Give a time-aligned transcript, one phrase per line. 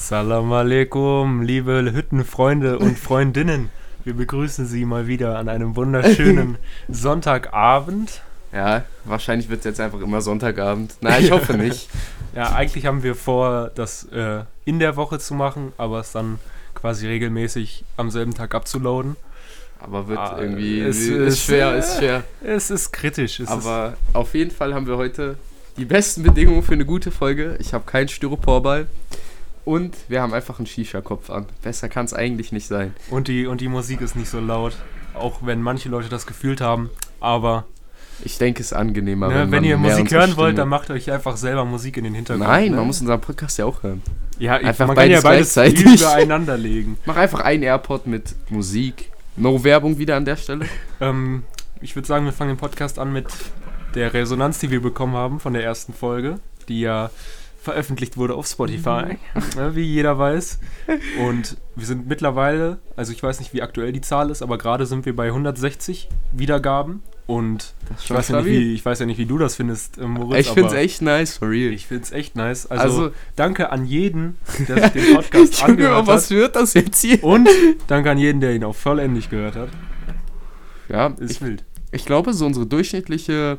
[0.00, 3.68] Salam alaikum, liebe Hüttenfreunde und Freundinnen.
[4.02, 6.56] Wir begrüßen Sie mal wieder an einem wunderschönen
[6.88, 8.22] Sonntagabend.
[8.50, 10.94] Ja, wahrscheinlich wird es jetzt einfach immer Sonntagabend.
[11.02, 11.90] Nein, ich hoffe nicht.
[12.34, 16.38] Ja, eigentlich haben wir vor, das äh, in der Woche zu machen, aber es dann
[16.74, 19.16] quasi regelmäßig am selben Tag abzuladen.
[19.80, 22.24] Aber wird Ah, irgendwie es ist, ist, schwer, äh, ist schwer.
[22.42, 23.38] Es ist kritisch.
[23.38, 25.36] Es Aber auf jeden Fall haben wir heute
[25.76, 27.56] die besten Bedingungen für eine gute Folge.
[27.60, 28.86] Ich habe keinen Styroporball
[29.64, 31.46] und wir haben einfach einen Shisha-Kopf an.
[31.62, 32.94] Besser kann es eigentlich nicht sein.
[33.10, 34.74] und, die, und die Musik ist nicht so laut,
[35.14, 36.90] auch wenn manche Leute das gefühlt haben.
[37.20, 37.64] Aber
[38.24, 39.28] Ich denke, es ist angenehmer.
[39.28, 42.14] ne, wenn, man ihr Musik hören wollt, dann macht euch einfach selber Musik in den
[42.14, 42.48] Hintergrund.
[42.48, 42.76] Nein, ne?
[42.76, 44.02] man muss unseren Podcast ja auch hören.
[44.38, 46.00] ja, ich, einfach man kann ja beides beides gleichzeitig.
[46.02, 46.98] übereinander legen.
[47.06, 49.10] Mach einfach einen AirPod mit Musik.
[49.36, 50.66] No Werbung wieder an der Stelle.
[51.02, 51.44] Ähm,
[51.80, 53.26] ich würde sagen, wir fangen den Podcast an mit
[53.94, 57.10] der Resonanz, die wir bekommen haben von der ersten Folge, die ja
[57.62, 59.18] veröffentlicht wurde auf Spotify,
[59.56, 60.58] ne, wie jeder weiß.
[61.26, 64.86] Und wir sind mittlerweile, also ich weiß nicht, wie aktuell die Zahl ist, aber gerade
[64.86, 67.02] sind wir bei 160 Wiedergaben.
[67.26, 70.04] Und ich weiß, ja nicht, wie, ich weiß ja nicht, wie du das findest, äh,
[70.04, 70.48] Moritz.
[70.48, 71.72] Ich finde es echt nice, for real.
[71.72, 72.66] Ich finde es echt nice.
[72.66, 76.30] Also, Also- danke an jeden, der sich den Podcast Junge, angehört was hat.
[76.30, 77.22] wird das jetzt hier?
[77.22, 77.48] Und
[77.86, 79.68] danke an jeden, der ihn auch vollendig gehört hat.
[80.88, 81.64] Ja, Ist ich, wild.
[81.92, 83.58] ich glaube, so unsere durchschnittliche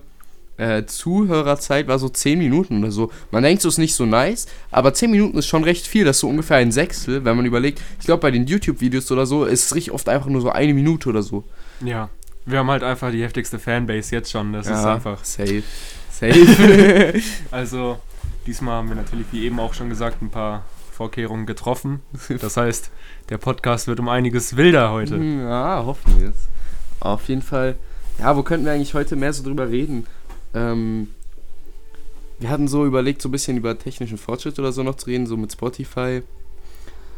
[0.62, 3.12] äh, Zuhörerzeit war so 10 Minuten oder so.
[3.32, 6.06] Man denkt, so ist nicht so nice, aber 10 Minuten ist schon recht viel.
[6.06, 7.82] Das ist so ungefähr ein Sechstel, wenn man überlegt.
[8.00, 10.74] Ich glaube, bei den YouTube-Videos oder so ist es richtig oft einfach nur so eine
[10.74, 11.44] Minute oder so.
[11.84, 12.10] Ja,
[12.46, 14.54] wir haben halt einfach die heftigste Fanbase jetzt schon.
[14.54, 15.24] Das ist einfach.
[15.26, 15.64] Safe.
[16.12, 17.22] Safe.
[17.52, 17.98] Also,
[18.46, 22.02] diesmal haben wir natürlich, wie eben auch schon gesagt, ein paar Vorkehrungen getroffen.
[22.40, 22.92] Das heißt,
[23.30, 25.18] der Podcast wird um einiges wilder heute.
[25.18, 26.48] Ja, hoffen wir es.
[27.00, 27.76] Auf jeden Fall.
[28.20, 30.06] Ja, wo könnten wir eigentlich heute mehr so drüber reden?
[30.54, 31.10] Ähm,
[32.40, 35.28] wir hatten so überlegt, so ein bisschen über technischen Fortschritt oder so noch zu reden,
[35.28, 36.24] so mit Spotify.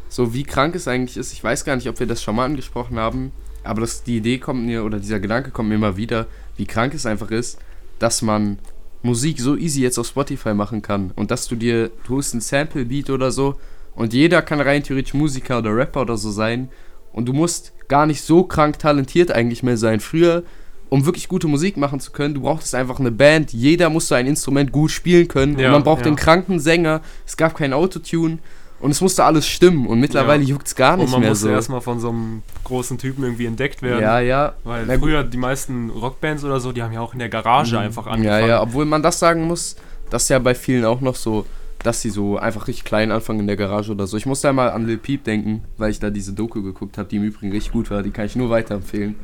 [0.08, 1.32] So wie krank es eigentlich ist.
[1.32, 3.32] Ich weiß gar nicht, ob wir das schon mal angesprochen haben,
[3.64, 6.94] aber das, die Idee kommt mir, oder dieser Gedanke kommt mir immer wieder, wie krank
[6.94, 7.58] es einfach ist,
[7.98, 8.58] dass man
[9.02, 11.10] Musik so easy jetzt auf Spotify machen kann.
[11.16, 13.56] Und dass du dir, du hast ein Sample-Beat oder so
[13.94, 16.68] und jeder kann rein theoretisch Musiker oder Rapper oder so sein.
[17.12, 20.00] Und du musst gar nicht so krank talentiert eigentlich mehr sein.
[20.00, 20.42] Früher,
[20.90, 23.52] um wirklich gute Musik machen zu können, du brauchtest einfach eine Band.
[23.52, 25.58] Jeder musste ein Instrument gut spielen können.
[25.58, 26.04] Ja, und man braucht ja.
[26.04, 27.00] den kranken Sänger.
[27.26, 28.38] Es gab kein Autotune.
[28.80, 29.86] Und es musste alles stimmen.
[29.86, 30.50] Und mittlerweile Ja.
[30.50, 31.50] juckt's gar Und nicht man mehr musste so.
[31.50, 34.02] erstmal von so einem großen Typen irgendwie entdeckt werden.
[34.02, 34.52] Ja, ja.
[34.62, 35.04] Weil Na gut.
[35.04, 38.12] früher die meisten Rockbands oder so, die haben ja auch in der Garage einfach Ja,
[38.12, 38.48] angefangen.
[38.48, 39.76] ja, obwohl man das sagen muss,
[40.10, 41.46] das ist ja bei vielen auch noch so,
[41.82, 44.16] dass sie so einfach richtig klein anfangen in der Garage oder so.
[44.18, 47.08] Ich muss da mal an Lil Peep denken, weil ich da diese Doku geguckt habe,
[47.08, 48.02] die im Übrigen richtig gut war.
[48.02, 49.14] Die kann ich nur weiterempfehlen.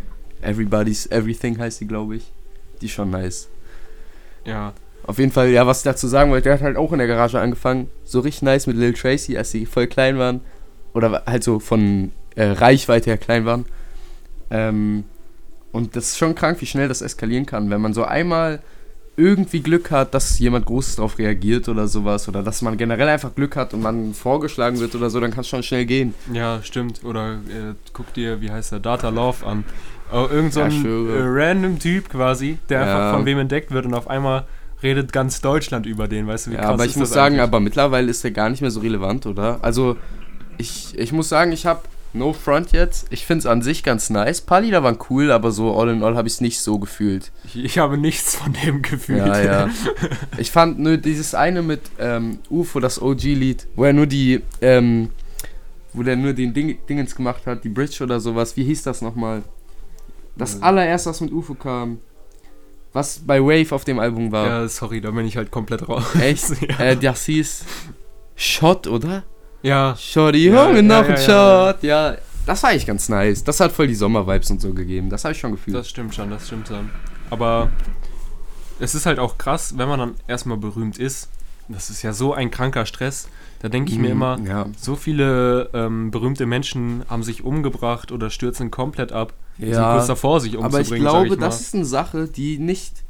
[0.43, 2.25] Everybody's Everything heißt die, glaube ich.
[2.81, 3.49] Die ist schon nice.
[4.45, 4.73] ja.
[5.03, 7.09] Auf jeden Fall, ja, was ich dazu sagen wollte, der hat halt auch in der
[7.09, 7.89] Garage angefangen.
[8.05, 10.41] So richtig nice mit Lil Tracy, als sie voll klein waren.
[10.93, 13.65] Oder halt so von äh, Reichweite her klein waren.
[14.51, 15.05] Ähm,
[15.73, 18.61] und das ist schon krank, wie schnell das eskalieren kann, wenn man so einmal
[19.17, 22.29] irgendwie Glück hat, dass jemand Großes darauf reagiert oder sowas.
[22.29, 25.41] Oder dass man generell einfach Glück hat und man vorgeschlagen wird oder so, dann kann
[25.41, 26.15] es schon schnell gehen.
[26.33, 27.05] Ja, stimmt.
[27.05, 29.65] Oder äh, guck dir, wie heißt der, Data Love an.
[30.13, 32.85] Oh, irgend so Ja, ein äh, random Typ quasi, der Ja.
[32.87, 34.45] einfach von wem entdeckt wird und auf einmal
[34.83, 37.43] redet ganz Deutschland über den, weißt du, wie Ja, krass aber ich muss sagen, eigentlich?
[37.43, 39.59] aber mittlerweile ist der gar nicht mehr so relevant, oder?
[39.63, 39.97] Also,
[40.59, 41.83] ich, ich muss sagen, ich habe
[42.13, 43.07] No Front jetzt.
[43.11, 44.43] Ich finde es an sich ganz nice.
[44.43, 46.79] Ein paar Lieder waren cool, aber so all in all habe ich es nicht so
[46.81, 47.31] gefühlt.
[47.45, 49.19] Ich, ich habe nichts von dem gefühlt.
[49.27, 49.69] Ja, ja.
[50.39, 55.11] Ich fand nur dieses eine mit ähm, UFO, das OG-Lied, wo er nur die, ähm,
[55.93, 58.57] wo der nur den Ding, Dingens gemacht hat, die Bridge oder sowas.
[58.57, 59.43] Wie hieß das nochmal?
[60.37, 60.63] Das Mhm.
[60.65, 61.99] allererste, was mit UFO kam.
[62.93, 64.47] Was bei Wave auf dem Album war.
[64.47, 66.05] ja, sorry, da bin ich halt komplett raus.
[66.21, 66.51] Echt?
[66.69, 66.79] ja.
[66.81, 67.65] Äh, das hieß
[68.37, 69.23] Shot, oder?
[69.63, 71.83] ja, Shorty, Ja, Junge, ja, noch ja, ein ja, Shot.
[71.83, 73.45] Ja, das war eigentlich ganz nice.
[73.45, 75.11] Das hat voll die Sommer-Vibes und so gegeben.
[75.11, 75.77] Das habe ich schon gefühlt.
[75.77, 76.89] das stimmt schon, das stimmt schon.
[77.29, 77.71] Aber
[78.81, 81.29] es ist halt auch krass, wenn man dann erstmal berühmt ist.
[81.69, 83.29] Das ist ja so ein kranker Stress.
[83.61, 84.67] Da denke ich mir Mhm, immer, Ja.
[84.79, 89.33] so viele ähm, berühmte Menschen haben sich umgebracht oder stürzen komplett ab.
[89.59, 89.95] Die sind Ja.
[89.97, 90.75] kurz davor, sich umzubringen.
[90.87, 93.03] Aber ich glaube, ich das ist eine Sache, die nicht.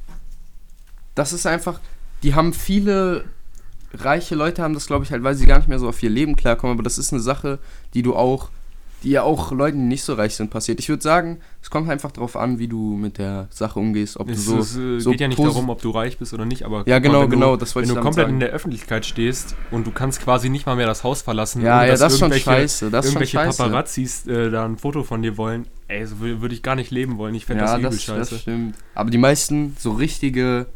[1.15, 1.81] Das ist einfach.
[2.23, 3.25] Die haben viele
[3.95, 6.11] reiche Leute haben das, glaube ich, halt, weil sie gar nicht mehr so auf ihr
[6.11, 6.75] Leben klarkommen.
[6.75, 7.59] Aber das ist eine Sache,
[7.95, 8.51] die du auch,
[9.03, 10.79] die ja auch Leuten, die nicht so reich sind, passiert.
[10.79, 14.27] Ich würde sagen, es kommt einfach darauf an, wie du mit der Sache umgehst, ob
[14.27, 14.59] du Es, so.
[14.59, 16.99] es äh, so geht ja nicht darum, ob du reich bist oder nicht, aber Ja,
[16.99, 18.35] genau, mal, wenn genau, Du, das wollte wenn ich du damit komplett sagen.
[18.35, 21.85] in der Öffentlichkeit stehst und du kannst quasi nicht mal mehr das Haus verlassen, ja,
[21.85, 22.91] ja, dass das ist schon irgendwelche, scheiße.
[22.91, 23.59] Das ist schon irgendwelche scheiße.
[23.63, 25.67] Paparazzis äh, da ein Foto von dir wollen.
[25.89, 27.35] Ey, so würde würd ich gar nicht leben wollen.
[27.35, 28.31] Ich fände ja, das übel das, scheiße.
[28.35, 28.75] das stimmt.
[28.95, 30.67] Aber die meisten so richtige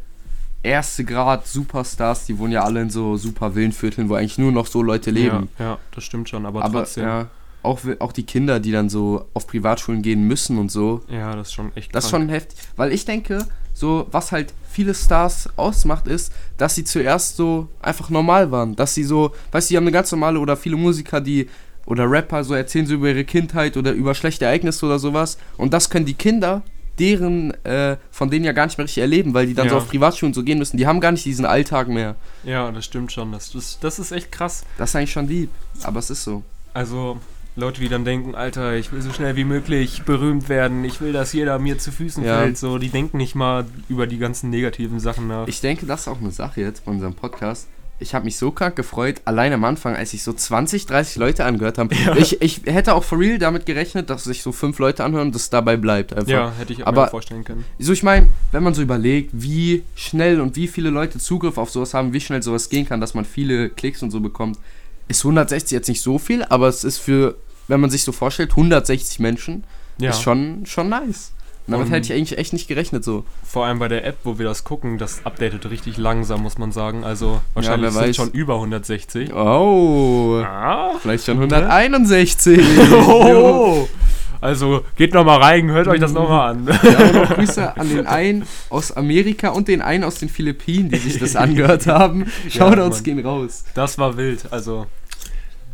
[0.63, 4.65] erste Grad Superstars, die wohnen ja alle in so super Villenvierteln, wo eigentlich nur noch
[4.65, 5.49] so Leute leben.
[5.59, 7.03] Ja, ja, das stimmt schon, aber, Aber trotzdem.
[7.03, 7.27] ja,
[7.65, 11.47] auch, auch die Kinder, die dann so auf Privatschulen gehen müssen und so, Ja, das
[11.49, 12.57] ist schon echt das ist schon heftig.
[12.75, 18.09] Weil ich denke, so was halt viele Stars ausmacht, ist, dass sie zuerst so einfach
[18.09, 18.75] normal waren.
[18.75, 21.49] Dass sie so, weißt du, die haben eine ganz normale oder viele Musiker, die
[21.85, 25.37] oder Rapper so erzählen so über ihre Kindheit oder über schlechte Ereignisse oder sowas.
[25.57, 26.63] Und das können die Kinder,
[26.97, 29.81] deren, äh, von denen ja gar nicht mehr richtig erleben, weil die dann so Ja.
[29.81, 30.77] auf Privatschulen so gehen müssen.
[30.77, 32.15] Die haben gar nicht diesen Alltag mehr.
[32.43, 33.31] Ja, das stimmt schon.
[33.33, 34.63] Das, das, das ist echt krass.
[34.77, 35.49] Das ist eigentlich schon lieb.
[35.83, 36.43] Aber es ist so.
[36.73, 37.19] Also,
[37.57, 41.13] Leute, die dann denken, Alter, ich will so schnell wie möglich berühmt werden, ich will,
[41.13, 42.39] dass jeder mir zu Füßen Ja.
[42.39, 45.47] fällt, so, die denken nicht mal über die ganzen negativen Sachen nach.
[45.47, 47.67] Ich denke, das ist auch eine Sache jetzt bei unserem Podcast.
[47.97, 51.45] Ich habe mich so krank gefreut, allein am Anfang, als sich so 20, 30 Leute
[51.45, 51.89] angehört haben.
[52.17, 55.35] Ich, ich hätte auch for real damit gerechnet, dass sich so fünf Leute anhören und
[55.35, 56.27] das dabei bleibt einfach.
[56.27, 57.63] ja, hätte ich Aber- mir vorstellen können.
[57.79, 61.69] So, ich meine, wenn man so überlegt, wie schnell und wie viele Leute Zugriff auf
[61.69, 64.59] sowas haben, wie schnell sowas gehen kann, dass man viele Klicks und so bekommt,
[65.07, 67.35] ist 160 jetzt nicht so viel, aber es ist für,
[67.67, 69.63] wenn man sich so vorstellt, 160 Menschen,
[69.97, 71.31] Ja, ist schon, schon nice.
[71.67, 73.25] Und damit hätte ich eigentlich echt nicht gerechnet so.
[73.43, 76.71] vor allem bei der App, wo wir das gucken, das updatet richtig langsam, muss man
[76.71, 77.03] sagen.
[77.03, 79.33] Also, wahrscheinlich wer sind schon über 160.
[79.33, 80.91] Oh, Ah.
[81.01, 82.59] vielleicht schon 161.
[82.91, 83.87] Oh.
[84.45, 86.67] Also, geht nochmal rein, hört euch das nochmal an.
[86.83, 90.97] Ja, auch Grüße an den einen aus Amerika und den einen aus den Philippinen, die
[90.97, 92.27] sich das angehört haben.
[92.47, 93.03] Shoutouts Mann.
[93.03, 93.63] gehen raus.
[93.73, 94.45] Das war wild.
[94.51, 94.85] Also,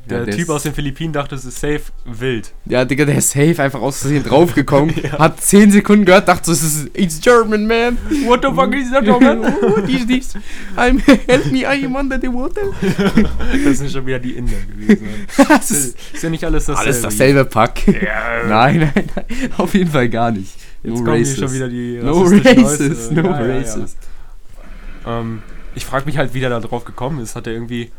[0.09, 2.51] der, Ja, der Typ aus den Philippinen dachte, es ist safe wild.
[2.65, 4.93] Ja, Digga, der ist safe einfach aus Versehen draufgekommen.
[5.19, 7.97] Hat 10 Sekunden gehört, dachte so, es ist It's German, man.
[8.25, 9.41] What the fuck is that, Junge?
[9.61, 10.33] What is this?
[10.75, 12.61] I'm, help me, I am under the water.
[13.65, 15.07] Das sind schon wieder die Inder gewesen.
[15.37, 16.81] Das Ist, ist ja nicht alles dasselbe.
[16.89, 17.87] alles dasselbe Pack.
[17.87, 19.25] Ja, Nein, nein, nein.
[19.57, 20.51] Auf jeden Fall gar nicht.
[20.83, 21.39] Jetzt No kommen hier racist.
[21.39, 23.21] schon wieder die No racist, Leute.
[23.21, 23.59] no Ja, ja, ja.
[23.59, 23.97] racist.
[25.05, 25.43] Ähm,
[25.75, 27.35] ich frage mich halt, wie der da drauf gekommen ist.
[27.35, 27.91] Hat er irgendwie...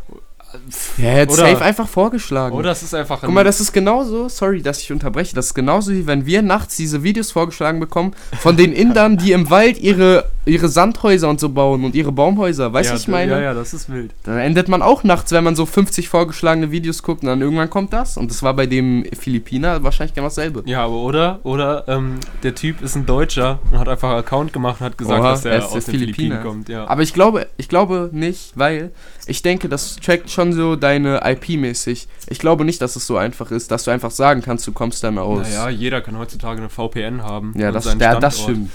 [0.99, 2.57] Ja, er Oder- safe einfach vorgeschlagen.
[2.57, 3.21] Oder es ist einfach...
[3.21, 6.43] Guck mal, das ist genauso, sorry, dass ich unterbreche, das ist genauso wie wenn wir
[6.43, 11.41] nachts diese Videos vorgeschlagen bekommen von den Indern, die im Wald ihre, ihre Sandhäuser und
[11.41, 12.73] so bauen und ihre Baumhäuser.
[12.73, 13.33] Weißt du, ja, was ich meine?
[13.33, 14.13] Ja, ja, das ist wild.
[14.25, 17.71] Dann endet man auch nachts, wenn man so 50 vorgeschlagene Videos guckt und dann irgendwann
[17.71, 18.17] kommt das.
[18.17, 20.63] Und das war bei dem Philippiner wahrscheinlich genau dasselbe.
[20.67, 24.53] Ja, aber oder, oder ähm, der Typ ist ein Deutscher und hat einfach einen Account
[24.53, 26.69] gemacht und hat gesagt, Oha, dass er er ist aus der den Philippinen kommt.
[26.69, 26.87] Ja.
[26.87, 28.91] Aber ich glaube, ich glaube nicht, weil
[29.27, 32.09] ich denke, das trackt schon so deine IP-mäßig.
[32.29, 35.05] Ich glaube nicht, dass es so einfach ist, dass du einfach sagen kannst, du kommst
[35.05, 35.49] dann aus.
[35.49, 37.55] Naja, jeder kann heutzutage eine VPN haben.
[37.57, 38.71] ja, das, ja, das stimmt.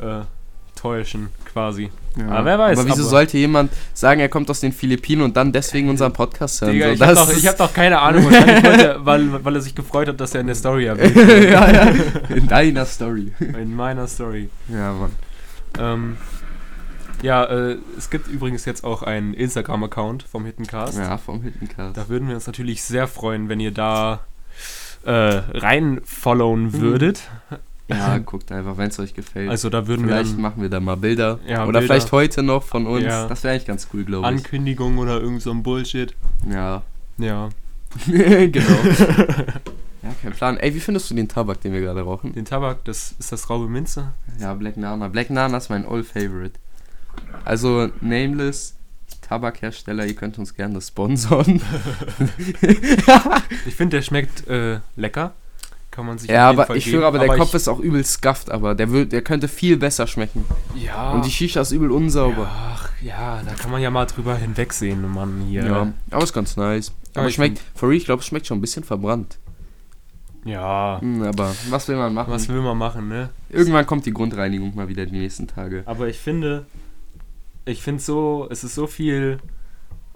[0.00, 0.20] Äh,
[0.78, 1.90] täuschen, quasi.
[2.16, 2.28] Ja.
[2.30, 5.36] Aber wer weiß, Aber wieso aber- sollte jemand sagen, er kommt aus den Philippinen und
[5.36, 6.72] dann deswegen unseren Podcast hören?
[6.72, 9.60] Digga, so, ich, hab das doch, hab doch keine Ahnung, wahrscheinlich wollte weil, weil er
[9.60, 11.92] sich gefreut hat, dass er in der Story erwähnt ja, ja.
[12.34, 13.32] In deiner Story.
[13.40, 14.48] In meiner Story.
[14.68, 15.10] Ja, Mann.
[15.78, 16.16] Ähm,
[17.22, 20.98] ja, äh, es gibt übrigens jetzt auch einen Instagram-Account vom Hittencast.
[20.98, 21.96] Ja, vom Hittencast.
[21.96, 24.20] Da würden wir uns natürlich sehr freuen, wenn ihr da
[25.04, 26.00] äh, rein Mhm.
[26.04, 27.22] followen würdet.
[27.88, 29.50] Ja, guckt einfach, wenn es euch gefällt.
[29.50, 31.38] Also da würden vielleicht wir dann machen wir da mal Bilder.
[31.46, 31.94] Ja, Oder Bilder.
[31.94, 33.04] vielleicht heute noch von uns.
[33.04, 33.26] Ja.
[33.26, 34.36] Das wäre eigentlich ganz cool, glaube ich.
[34.36, 36.14] Ankündigungen oder irgend so ein Bullshit.
[36.50, 36.82] Ja.
[37.18, 37.48] Ja,
[38.06, 38.50] genau.
[40.02, 40.56] ja, kein Plan.
[40.58, 42.32] Ey, wie findest du den Tabak, den wir gerade rauchen?
[42.34, 44.12] den Tabak, das ist das Raube Minze.
[44.38, 45.08] Ja, Black Nana.
[45.08, 46.52] Black Nana ist mein Old Favorite.
[47.44, 48.76] Also, Nameless,
[49.22, 51.60] Tabakhersteller, ihr könnt uns gerne sponsern.
[53.66, 55.32] Ich finde, der schmeckt äh, lecker.
[55.90, 56.96] Kann man sich ja, aber ich geben.
[56.96, 60.06] schwöre, aber der Kopf ist auch übel scuffed, aber der, will, der könnte viel besser
[60.06, 60.44] schmecken.
[60.76, 61.12] Ja.
[61.12, 62.48] Und die Shisha ist übel unsauber.
[62.48, 65.64] Ach, ja, da kann man ja mal drüber hinwegsehen, Mann, hier.
[65.66, 66.92] Ja, aber ist ganz nice.
[67.14, 69.38] Ja, Aber ich schmeckt, for real, ich glaube, es schmeckt schon ein bisschen verbrannt.
[70.44, 72.32] Ja, Hm, aber was will man machen?
[72.32, 73.30] was will man machen, ne?
[73.50, 75.82] Irgendwann kommt die Grundreinigung mal wieder die nächsten Tage.
[75.86, 76.66] Aber ich finde,
[77.64, 79.38] ich finde so, es ist so viel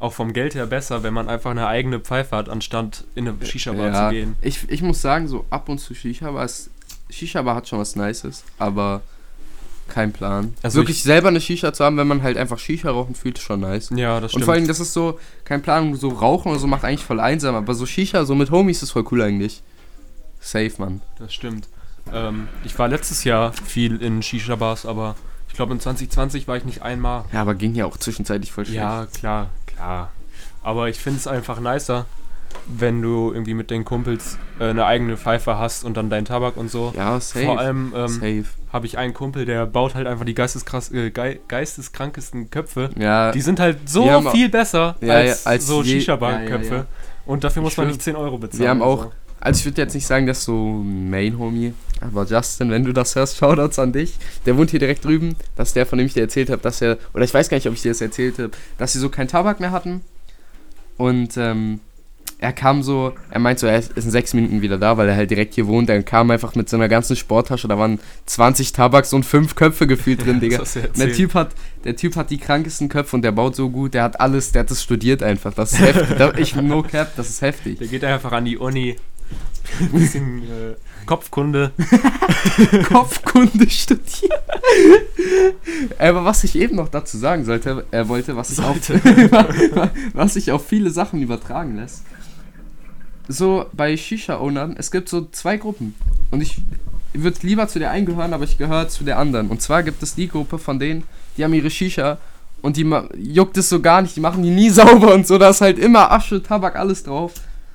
[0.03, 3.45] auch vom Geld her besser, wenn man einfach eine eigene Pfeife hat, anstatt in eine
[3.47, 4.37] Shisha-Bar Ja, zu gehen.
[4.43, 6.71] ich, ich muss sagen, so ab und zu Shisha, war es
[7.11, 9.03] Shisha-Bar hat schon was Nices, aber
[9.89, 10.55] kein Plan.
[10.63, 13.45] Also Wirklich selber eine Shisha zu haben, wenn man halt einfach Shisha rauchen fühlt, ist
[13.45, 13.91] schon nice.
[13.95, 14.45] Ja, das Und stimmt.
[14.47, 17.55] vor allem, das ist so, kein Plan, so rauchen oder so macht eigentlich voll einsam,
[17.55, 19.63] aber so Shisha, so mit Homies ist voll cool eigentlich.
[20.41, 21.01] Safe, Mann.
[21.19, 21.69] Das stimmt.
[22.13, 25.15] Ähm, ich war letztes Jahr viel in Shisha-Bars, aber
[25.49, 27.27] ich glaube in 2020 war ich nicht einmal.
[27.33, 28.79] Ja, aber ging ja auch zwischenzeitlich voll schlecht.
[28.81, 29.51] Ja, klar,
[29.83, 30.11] klar.
[30.63, 32.07] Aber ich finde es einfach nicer,
[32.67, 36.57] wenn du irgendwie mit den Kumpels äh, eine eigene Pfeife hast und dann deinen Tabak
[36.57, 36.93] und so.
[36.97, 37.45] Ja, safe.
[37.47, 42.51] Vor allem ähm, habe ich einen Kumpel, der baut halt einfach die äh, gei geisteskrankesten
[42.51, 42.91] Köpfe.
[42.99, 46.65] Ja, Die sind halt so viel besser Ja, als, ja, als so Shisha-Bar-Köpfe.
[46.67, 46.87] ja, ja, ja.
[47.27, 48.63] Und dafür muss Ich man nicht 10 Euro bezahlen.
[48.63, 49.13] wir haben auch so.
[49.41, 53.37] Also ich würde jetzt nicht sagen, dass so Main-Homie, aber Justin, wenn du das hörst,
[53.37, 54.15] Shoutouts an dich.
[54.47, 55.37] Der wohnt hier direkt drüben.
[55.57, 57.57] Das ist der, von dem ich dir erzählt habe, dass er, oder ich weiß gar
[57.57, 60.03] nicht, ob ich dir das erzählt habe, dass sie so keinen Tabak mehr hatten.
[60.97, 61.81] Und ähm,
[62.43, 65.15] er kam so, er meint so, er ist in sechs Minuten wieder da, weil er
[65.15, 65.89] halt direkt hier wohnt.
[65.89, 69.87] Er kam einfach mit so einer ganzen Sporttasche, da waren 20 Tabaks und fünf Köpfe
[69.87, 70.61] gefühlt drin, Digga.
[70.97, 71.51] Der typ, hat,
[71.85, 74.61] der typ hat die krankesten Köpfe und der baut so gut, der hat alles, der
[74.61, 75.55] hat das studiert einfach.
[75.55, 76.41] Das ist heftig.
[76.41, 77.79] Ich, no cap, das ist heftig.
[77.79, 78.97] Der geht einfach an die Uni.
[79.81, 80.75] Ein bisschen äh,
[81.07, 81.73] Kopfkunde.
[82.89, 84.43] Kopfkunde studiert.
[85.99, 88.77] Aber was ich eben noch dazu sagen sollte, er wollte, was sich auf,
[90.13, 92.03] was sich auf viele Sachen übertragen lässt.
[93.29, 95.95] So bei Shisha-Ownern, es gibt so zwei Gruppen.
[96.31, 96.61] Und ich
[97.15, 99.49] würde lieber zu der einen gehören, aber ich gehöre zu der anderen.
[99.49, 101.05] Und zwar gibt es die Gruppe von denen,
[101.37, 102.19] die haben ihre Shisha
[102.63, 105.51] und die juckt es so gar nicht, die machen die nie sauber und so, da
[105.51, 107.35] ist halt immer Asche, Tabak, alles drauf.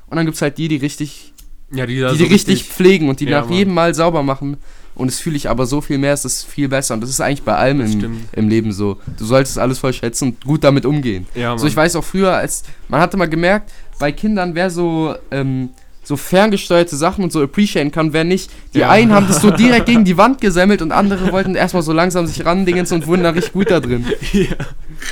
[0.09, 1.33] Und dann gibt es halt die, die richtig
[1.71, 3.57] Ja, die da die so die richtig, pflegen und die Ja, nach Mann.
[3.57, 4.57] jedem Mal sauber machen.
[4.95, 6.95] Und das fühle ich aber so viel mehr, es ist viel besser.
[6.95, 8.97] Und das ist eigentlich bei allem im, im Leben so.
[9.17, 11.27] Du solltest alles voll schätzen und gut damit umgehen.
[11.35, 15.13] Ja, So, ich weiß auch früher, als man hatte mal gemerkt, bei Kindern, wer so,
[15.29, 15.69] ähm,
[16.07, 18.49] so ferngesteuerte Sachen und so appreciaten kann, wer nicht.
[18.73, 18.89] Die Ja.
[18.89, 22.25] einen haben das so direkt gegen die Wand gesemmelt und andere wollten erstmal so langsam
[22.27, 24.05] sich randingens und wurden da richtig gut da drin.
[24.31, 24.45] ja.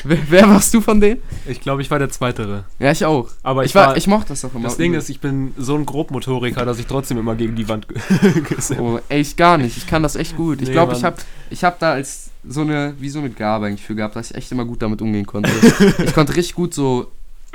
[0.03, 1.21] Wer, wer warst du von denen?
[1.47, 2.63] Ich glaube, ich war der Zweitere.
[2.79, 3.29] Ja, ich auch.
[3.43, 3.97] Aber ich, Ich, war, war.
[3.97, 4.63] ich mochte das auch immer.
[4.63, 7.87] das Ding ist, ich bin so ein Grobmotoriker, dass ich trotzdem immer gegen die Wand
[8.49, 9.77] gesetzt Oh, ey, ich gar nicht.
[9.77, 10.61] Ich kann das echt gut.
[10.61, 11.17] Ich Nee, glaube, ich habe
[11.49, 14.37] ich hab da als so eine, wie so eine Gabe eigentlich für gehabt, dass ich
[14.37, 15.49] echt immer gut damit umgehen konnte.
[16.05, 17.11] ich konnte richtig gut so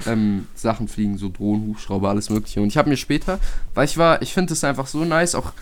[0.07, 2.61] ähm, Sachen fliegen, so Drohnen, Hubschrauber, alles mögliche.
[2.61, 3.39] Und ich habe mir später,
[3.75, 5.53] weil ich war, ich finde es einfach so nice, auch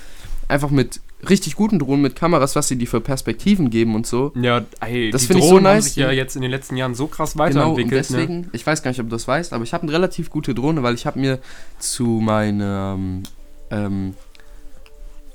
[0.48, 4.32] einfach mit richtig guten Drohnen, mit Kameras, was sie die für Perspektiven geben und so.
[4.40, 5.84] Ja, ey, Das die find ich so haben nice.
[5.86, 8.10] sich ja jetzt in den letzten Jahren so krass Genau, und weiterentwickelt.
[8.10, 8.16] ne?
[8.18, 10.54] deswegen, ich weiß gar nicht, ob du das weißt, aber ich habe eine relativ gute
[10.54, 11.40] Drohne, weil ich habe mir
[11.80, 13.22] zu meiner, ähm,
[13.70, 14.14] ähm,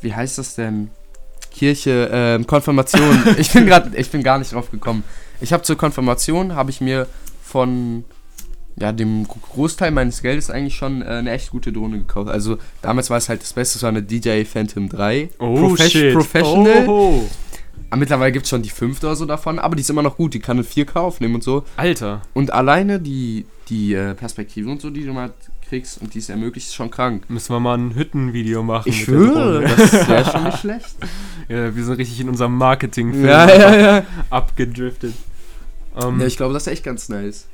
[0.02, 0.90] wie heißt das denn?
[1.52, 3.24] Kirche, ähm, Konfirmation.
[3.38, 5.04] ich bin gerade, ich bin gar nicht drauf gekommen.
[5.42, 7.08] Ich habe zur Konfirmation, habe ich mir
[7.44, 8.06] von,
[8.80, 12.30] ja, dem Großteil meines Geldes eigentlich schon äh, eine echt gute Drohne gekauft.
[12.30, 15.30] Also damals war es halt das Beste, es war eine DJI Phantom 3.
[15.40, 16.14] Oh, Profes- shit.
[16.14, 16.88] Professional.
[16.88, 17.24] Oh,
[17.90, 20.18] Aber mittlerweile gibt es schon die fünfte oder so davon, aber die ist immer noch
[20.18, 21.64] gut, die kann in 4K aufnehmen und so.
[21.78, 22.22] Alter.
[22.34, 25.32] Und alleine die, die äh, Perspektiven und so, die du mal
[25.70, 27.30] kriegst und die es ermöglicht, ist schon krank.
[27.30, 28.90] Müssen wir mal ein Hüttenvideo machen.
[28.90, 30.96] Ich schwöre, das wäre schon nicht schlecht.
[31.48, 34.04] Ja, wir sind richtig in unserem Marketing-Film ja, ja, ja.
[34.30, 35.14] abgedriftet.
[36.00, 37.48] Ähm, Ja, ich glaube, das ist echt ganz nice.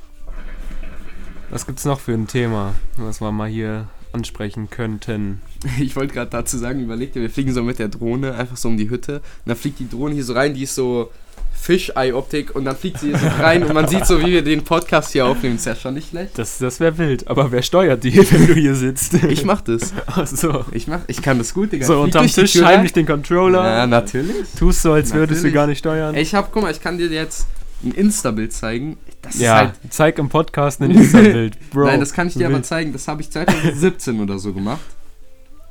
[1.50, 5.40] Was gibt's noch für ein Thema, was wir mal hier ansprechen könnten?
[5.78, 8.68] Ich wollte gerade dazu sagen, überleg dir, wir fliegen so mit der Drohne einfach so
[8.68, 9.16] um die Hütte.
[9.16, 11.10] Und dann fliegt die Drohne hier so rein, die ist so
[11.52, 14.64] Fischei-Optik und dann fliegt sie hier so rein und man sieht so, wie wir den
[14.64, 15.56] Podcast hier aufnehmen.
[15.56, 16.38] Ist ja schon nicht schlecht.
[16.38, 17.28] Das, das wäre wild.
[17.28, 19.14] Aber wer steuert die, wenn du hier sitzt?
[19.24, 19.92] Ich mach das.
[20.06, 20.64] Ach so.
[20.72, 21.86] Ich mach, ich kann das gut, Digga.
[21.86, 23.62] So, unterm Tisch heimlich den Controller.
[23.62, 24.46] Ja, natürlich.
[24.58, 25.54] Tust so, als würdest du Natürlich.
[25.54, 26.14] gar nicht steuern.
[26.14, 27.46] Ich hab, guck mal, ich kann dir jetzt
[27.82, 28.98] ein Insta-Bild zeigen.
[29.22, 31.86] Das ist ja, halt zeig im Podcast ein Insta-Bild, Bro.
[31.86, 32.92] Nein, das kann ich dir aber zeigen.
[32.92, 34.80] Das habe ich 2017 oder so gemacht.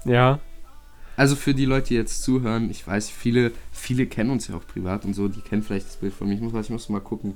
[0.05, 0.39] Ja,
[1.17, 4.65] Also für die Leute, die jetzt zuhören, ich weiß, viele, viele kennen uns ja auch
[4.65, 6.35] privat und so, die kennen vielleicht das Bild von mir.
[6.35, 7.33] Ich muss, ich muss mal gucken.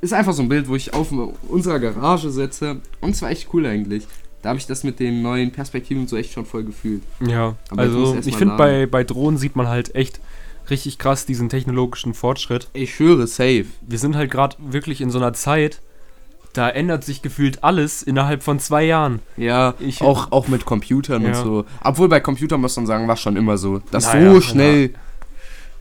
[0.00, 1.12] Ist einfach so ein Bild, wo ich auf
[1.48, 2.80] unserer Garage sitze.
[3.00, 4.06] Und es war echt cool eigentlich.
[4.42, 7.02] Da habe ich das mit den neuen Perspektiven so echt schon voll gefühlt.
[7.20, 7.54] ja.
[7.70, 10.20] Aber ich also ich mal finde, bei, bei Drohnen sieht man halt echt
[10.70, 12.68] richtig krass diesen technologischen Fortschritt.
[12.72, 13.66] Ich schwöre, safe.
[13.82, 15.80] Wir sind halt gerade wirklich in so einer Zeit,
[16.52, 19.20] da ändert sich gefühlt alles innerhalb von zwei Jahren.
[19.36, 21.42] Ja, Ich- auch, auch mit Computern und Ja.
[21.42, 21.64] so.
[21.82, 23.78] Obwohl bei Computern muss man sagen, war schon immer so.
[23.90, 24.90] Dass Naja, so schnell.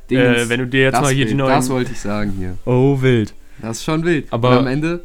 [0.10, 1.52] Äh, wenn du dir jetzt das mal hier die Bild, neuen...
[1.56, 2.58] Das wollte ich sagen hier.
[2.66, 3.34] Oh, wild.
[3.62, 4.28] Das ist schon wild.
[4.32, 5.04] Aber- Und am Ende,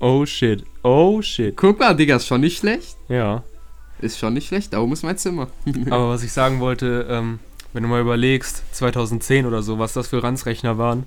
[0.00, 0.64] Oh, shit.
[0.82, 1.54] Oh, shit.
[1.56, 2.96] guck mal, Digga, ist schon nicht schlecht.
[3.08, 3.42] Ja.
[4.00, 4.72] Ist schon nicht schlecht.
[4.72, 5.48] Da oben ist mein Zimmer.
[5.90, 7.38] Aber was ich sagen wollte, ähm,
[7.72, 11.04] wenn du mal überlegst, 2010 oder so, was das für Ranzrechner waren.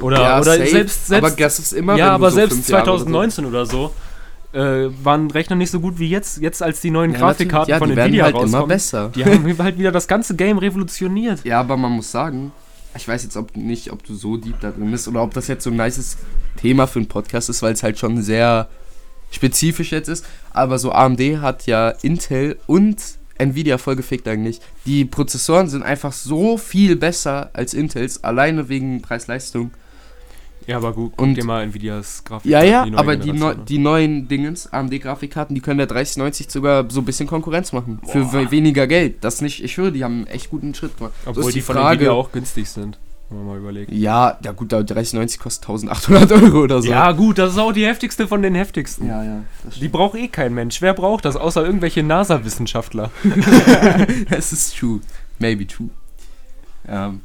[0.00, 0.66] Oder, Ja, oder safe.
[0.66, 1.96] selbst, selbst, aber das ist immer.
[1.96, 3.92] ja, aber so selbst fünf Jahre oder 2019 oder so,
[4.52, 7.94] äh, waren Rechner nicht so gut wie jetzt, jetzt als die neuen Ja, Grafikkarten natürlich.
[7.94, 9.10] von ja, die Nvidia halt immer besser.
[9.14, 11.44] Die haben halt wieder das ganze Game revolutioniert.
[11.44, 12.52] Ja, aber man muss sagen,
[12.96, 15.48] ich weiß jetzt ob nicht, ob du so deep da drin bist oder ob das
[15.48, 16.16] jetzt so ein nices
[16.56, 18.68] Thema für einen Podcast ist, weil es halt schon sehr
[19.30, 20.24] spezifisch jetzt ist.
[20.52, 22.96] Aber so AMD hat ja Intel und
[23.38, 24.60] Nvidia voll gefickt eigentlich.
[24.86, 29.70] Die Prozessoren sind einfach so viel besser als Intels, alleine wegen Preis-Leistung.
[30.66, 33.64] Ja, aber gut, guck Und- dir mal Nvidias Grafik Ja, ja, neue aber die, an.
[33.68, 38.00] die neuen Dingens, AMD-Grafikkarten, die können der 3090 sogar so ein bisschen Konkurrenz machen.
[38.04, 38.32] Für Boah.
[38.32, 39.22] we weniger Geld.
[39.22, 41.12] Das nicht, ich höre, die haben einen echt guten Schritt gemacht.
[41.24, 42.98] So Obwohl ist die, von Frage- Nvidia auch günstig sind.
[43.28, 43.90] Wenn man mal überlegt.
[43.92, 46.88] Ja, ja gut, der 3090 kostet 1800 Euro oder so.
[46.88, 49.06] Ja, gut, das ist auch die heftigste von den heftigsten.
[49.08, 49.42] ja, ja.
[49.64, 50.80] Das, Die braucht eh kein Mensch.
[50.80, 53.10] Wer braucht das, außer irgendwelche NASA-Wissenschaftler?
[54.30, 55.00] das ist true.
[55.38, 55.90] Maybe true.
[56.88, 57.20] Ähm,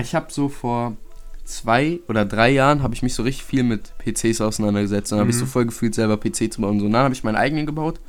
[0.00, 0.96] ich habe so vor
[1.44, 5.28] zwei oder drei Jahren habe ich mich so richtig viel mit PCs auseinandergesetzt und habe
[5.30, 5.40] ich Mhm.
[5.40, 6.72] so voll gefühlt, selber PC zu bauen.
[6.72, 8.00] Und so, und dann habe ich meinen eigenen gebaut.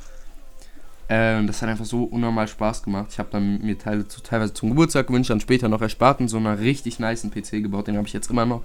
[1.08, 3.06] Ähm, das hat einfach so unnormal Spaß gemacht.
[3.12, 6.28] Ich habe dann mir Teile zu, teilweise zum Geburtstag gewünscht, dann später noch erspart und
[6.28, 7.86] so einen richtig niceen PC gebaut.
[7.86, 8.62] Den habe ich jetzt immer noch.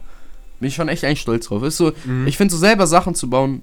[0.60, 1.62] Bin ich schon echt eigentlich stolz drauf.
[1.64, 2.26] Ist so, Mhm.
[2.28, 3.62] ich finde so selber Sachen zu bauen,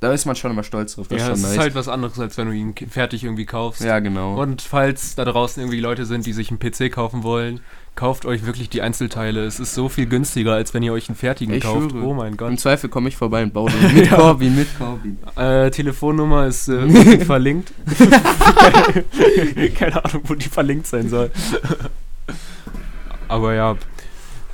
[0.00, 1.08] da ist man schon immer stolz drauf.
[1.08, 3.82] Das ja, ist das ist halt was anderes, als wenn du ihn fertig irgendwie kaufst.
[3.82, 4.40] ja, genau.
[4.40, 7.60] Und falls da draußen irgendwie Leute sind, die sich einen PC kaufen wollen,
[7.94, 9.44] kauft euch wirklich die Einzelteile.
[9.44, 11.92] Es ist so viel günstiger, als wenn ihr euch einen fertigen Ich kauft.
[11.92, 12.04] schwöre.
[12.04, 12.58] Oh mein Im Gott.
[12.60, 15.16] Zweifel komme ich vorbei und baue den mit Corbin, mit Corbin.
[15.36, 17.72] Äh, Telefonnummer ist äh, verlinkt.
[19.76, 21.30] Keine Ahnung, wo die verlinkt sein soll.
[23.28, 23.76] Aber ja.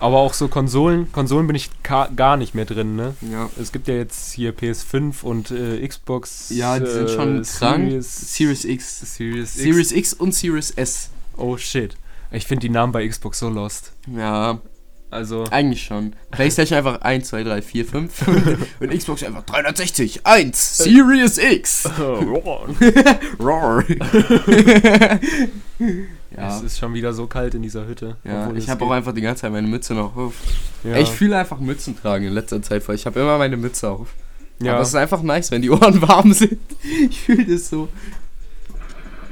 [0.00, 3.14] Aber auch so Konsolen, Konsolen bin ich gar nicht mehr drin, ne?
[3.21, 3.50] Ja.
[3.61, 6.49] Es gibt ja jetzt hier PS5 und äh, Xbox.
[6.49, 7.88] Ja, die sind äh, schon krank.
[7.90, 9.16] Series, Series X.
[9.16, 9.62] Series X.
[9.62, 11.11] Series X und Series S.
[11.37, 11.97] Oh shit.
[12.33, 13.92] Ich finde die Namen bei Xbox so lost.
[14.16, 14.61] Ja,
[15.10, 15.44] Also.
[15.50, 16.14] eigentlich schon.
[16.30, 18.28] PlayStation einfach 1, 2, 3, 4, 5.
[18.80, 21.88] und Xbox einfach 360, 1, Series X.
[21.98, 23.84] Roar.
[26.36, 26.56] ja.
[26.56, 28.16] Es ist schon wieder so kalt in dieser Hütte.
[28.24, 30.34] Ja, ich habe auch einfach die ganze Zeit meine Mütze noch auf.
[30.84, 30.96] Ja.
[30.96, 34.08] Ich fühle einfach Mützen tragen in letzter Zeit, weil ich habe immer meine Mütze auf.
[34.60, 34.74] ja.
[34.74, 36.58] Aber es ist einfach nice, wenn die Ohren warm sind.
[37.10, 37.88] Ich fühle das so.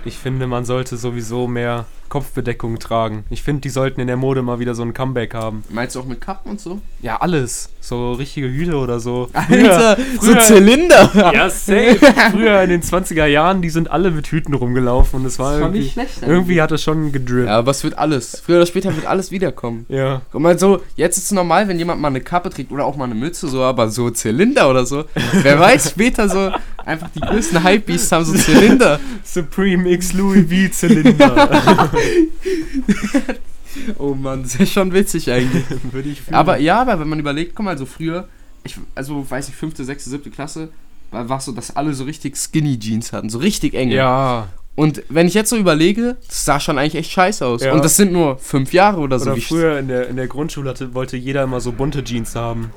[0.05, 3.25] Ich finde, man sollte sowieso mehr Kopfbedeckung tragen.
[3.31, 5.63] Ich finde, die sollten in der Mode mal wieder so ein Comeback haben.
[5.71, 6.81] Meinst du auch mit Kappen und so?
[7.03, 7.71] Ja, alles.
[7.81, 9.29] So richtige Hüte oder so.
[9.33, 11.11] Alter, so früher- Zylinder.
[11.33, 11.99] Ja, safe.
[12.33, 15.61] Früher in den 20er Jahren, die sind alle mit Hüten rumgelaufen und es war Das
[15.61, 17.47] war irgendwie, nicht schlecht irgendwie hat es schon gedrippt.
[17.49, 18.43] Ja, aber es wird alles.
[18.45, 19.87] Früher oder später wird alles wiederkommen.
[19.89, 20.21] Ja.
[20.33, 22.97] Guck mal, so, jetzt ist es normal, wenn jemand mal eine Kappe trägt oder auch
[22.97, 25.05] mal eine Mütze, so, aber so Zylinder oder so.
[25.43, 26.51] Wer weiß, später so,
[26.85, 28.99] einfach die größten Hypebeasts haben so Zylinder.
[29.25, 31.91] Supreme X Louis V Zylinder.
[33.99, 35.63] Oh Mann, das ist schon witzig eigentlich.
[35.93, 36.35] Würde ich fühlen.
[36.35, 38.27] Aber ja, aber wenn man überlegt, guck mal, so früher,
[38.65, 40.71] ich, also weiß ich, fünfte, sechste, siebte Klasse,
[41.11, 43.95] war war so, dass alle so richtig Skinny Jeans hatten, so richtig enge.
[43.95, 44.49] Ja.
[44.75, 47.63] Und wenn ich jetzt so überlege, das sah schon eigentlich echt scheiße aus.
[47.63, 47.73] Ja.
[47.73, 49.33] Und das sind nur fünf Jahre oder so.
[49.33, 52.71] Oder früher in der, in der Grundschule hatte, wollte jeder immer so bunte Jeans haben.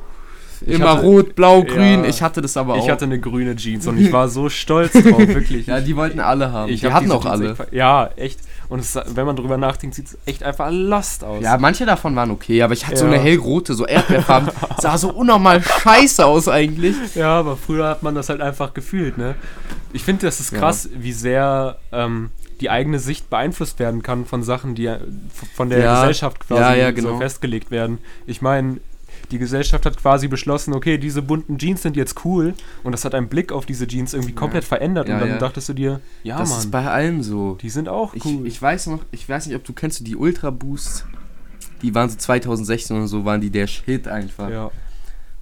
[0.61, 2.03] Ich immer hatte- rot, blau, grün.
[2.03, 2.05] Ja.
[2.05, 2.83] Ich hatte das aber auch.
[2.83, 5.67] Ich hatte eine grüne Jeans und ich war so stolz drauf, wirklich.
[5.67, 6.71] ja, die wollten alle haben.
[6.71, 7.55] Ich die hatten auch alle.
[7.71, 8.39] Ja, echt.
[8.71, 11.43] Und es, wenn man drüber nachdenkt, sieht es echt einfach lost aus.
[11.43, 13.11] Ja, manche davon waren okay, aber ich hatte so Ja.
[13.11, 14.49] eine hellrote, so Erdbeerfarben.
[14.79, 16.95] sah so unnormal scheiße aus eigentlich.
[17.15, 19.35] Ja, aber früher hat man das halt einfach gefühlt, ne?
[19.91, 20.59] Ich finde, das ist Ja.
[20.59, 22.31] krass, wie sehr ähm,
[22.61, 24.89] die eigene Sicht beeinflusst werden kann von Sachen, die
[25.53, 25.95] von der Ja.
[25.99, 27.17] Gesellschaft quasi Ja, ja, so genau.
[27.17, 27.97] festgelegt werden.
[28.25, 28.77] Ich meine,
[29.31, 33.15] die Gesellschaft hat quasi beschlossen, okay, diese bunten Jeans sind jetzt cool und das hat
[33.15, 35.37] einen Blick auf diese Jeans irgendwie komplett verändert Ja, und dann ja.
[35.37, 37.57] dachtest du dir, ja das Mann, ist bei allem so.
[37.61, 38.45] die sind auch Ich, cool.
[38.45, 41.05] ich weiß noch, ich weiß nicht, ob du kennst du die Ultra Boosts.
[41.81, 44.49] Die waren so 2016 oder so, waren die der Shit einfach.
[44.49, 44.69] ja.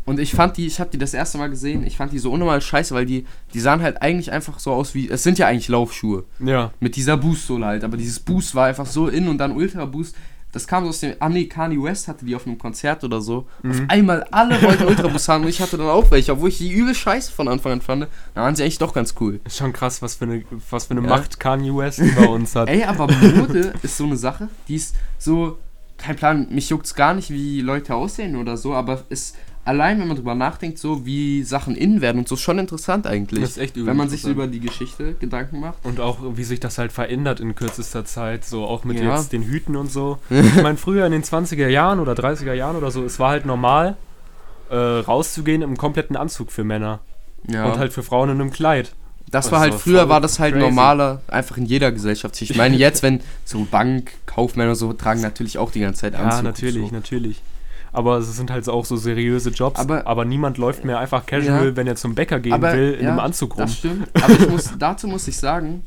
[0.06, 2.32] Und ich fand die, ich habe die das erste Mal gesehen, ich fand die so
[2.32, 5.45] unnormal scheiße, weil die, die sahen halt eigentlich einfach so aus wie, es sind ja
[5.45, 6.23] eigentlich Laufschuhe.
[6.39, 9.86] ja, Mit dieser Boost-Sohle halt, aber dieses Boost war einfach so in und dann Ultra
[9.86, 10.15] Boost.
[10.52, 13.22] Das kam so aus dem, ah nee, Kanye West hatte die auf einem Konzert oder
[13.22, 13.46] so.
[13.68, 13.86] Auf Mhm.
[13.88, 16.72] einmal alle wollten Ultra Boost haben und ich hatte dann auch welche, obwohl ich die
[16.72, 18.08] übel scheiße von Anfang an fand.
[18.34, 19.40] Da waren sie echt doch ganz cool.
[19.46, 21.08] ist schon krass, was für eine, was für eine Ja.
[21.10, 22.68] Macht Kanye West über uns hat.
[22.70, 25.58] Ey, aber Mode ist so eine Sache, die ist so,
[25.98, 29.36] kein Plan, mich juckt's gar nicht, wie Leute aussehen oder so, aber ist
[29.70, 33.42] allein, wenn man drüber nachdenkt, so wie Sachen innen werden und so, schon interessant eigentlich.
[33.42, 35.86] Das ist echt Wenn man sich so über die Geschichte Gedanken macht.
[35.86, 39.16] Und auch, wie sich das halt verändert in kürzester Zeit, so auch mit Ja.
[39.16, 40.18] jetzt den Hüten und so.
[40.30, 43.46] Ich meine, früher in den 20er Jahren oder 30er Jahren oder so, es war halt
[43.46, 43.96] normal,
[44.70, 47.00] äh, rauszugehen im kompletten Anzug für Männer.
[47.48, 47.66] Ja.
[47.66, 48.92] Und halt für Frauen in einem Kleid.
[49.32, 50.66] das war also halt, früher war das halt crazy.
[50.66, 52.42] normaler, einfach in jeder Gesellschaft.
[52.42, 56.38] Ich meine, jetzt, wenn so Bankkaufmänner so tragen natürlich auch die ganze Zeit Anzug.
[56.38, 56.96] Ja, natürlich, So.
[56.96, 57.42] natürlich.
[57.91, 59.80] Aber es sind halt auch so seriöse Jobs.
[59.80, 61.75] Aber- Aber, niemand läuft mehr einfach casual, Ja.
[61.75, 63.62] wenn er zum Bäcker gehen Aber, will, in ja, einem Anzug rum.
[63.65, 64.08] Das stimmt.
[64.21, 65.84] Aber ich muss, dazu muss ich sagen,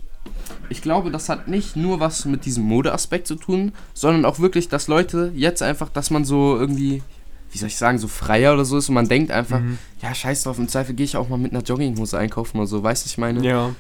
[0.69, 4.69] ich glaube, das hat nicht nur was mit diesem Modeaspekt zu tun, sondern auch wirklich,
[4.69, 7.03] dass Leute jetzt einfach, dass man so irgendwie,
[7.51, 9.79] wie soll ich sagen, so freier oder so ist und man denkt einfach, Mhm.
[10.01, 12.83] ja, scheiß drauf, im Zweifel gehe ich auch mal mit einer Jogginghose einkaufen oder so,
[12.83, 13.45] weißt du, ich meine?
[13.47, 13.71] Ja.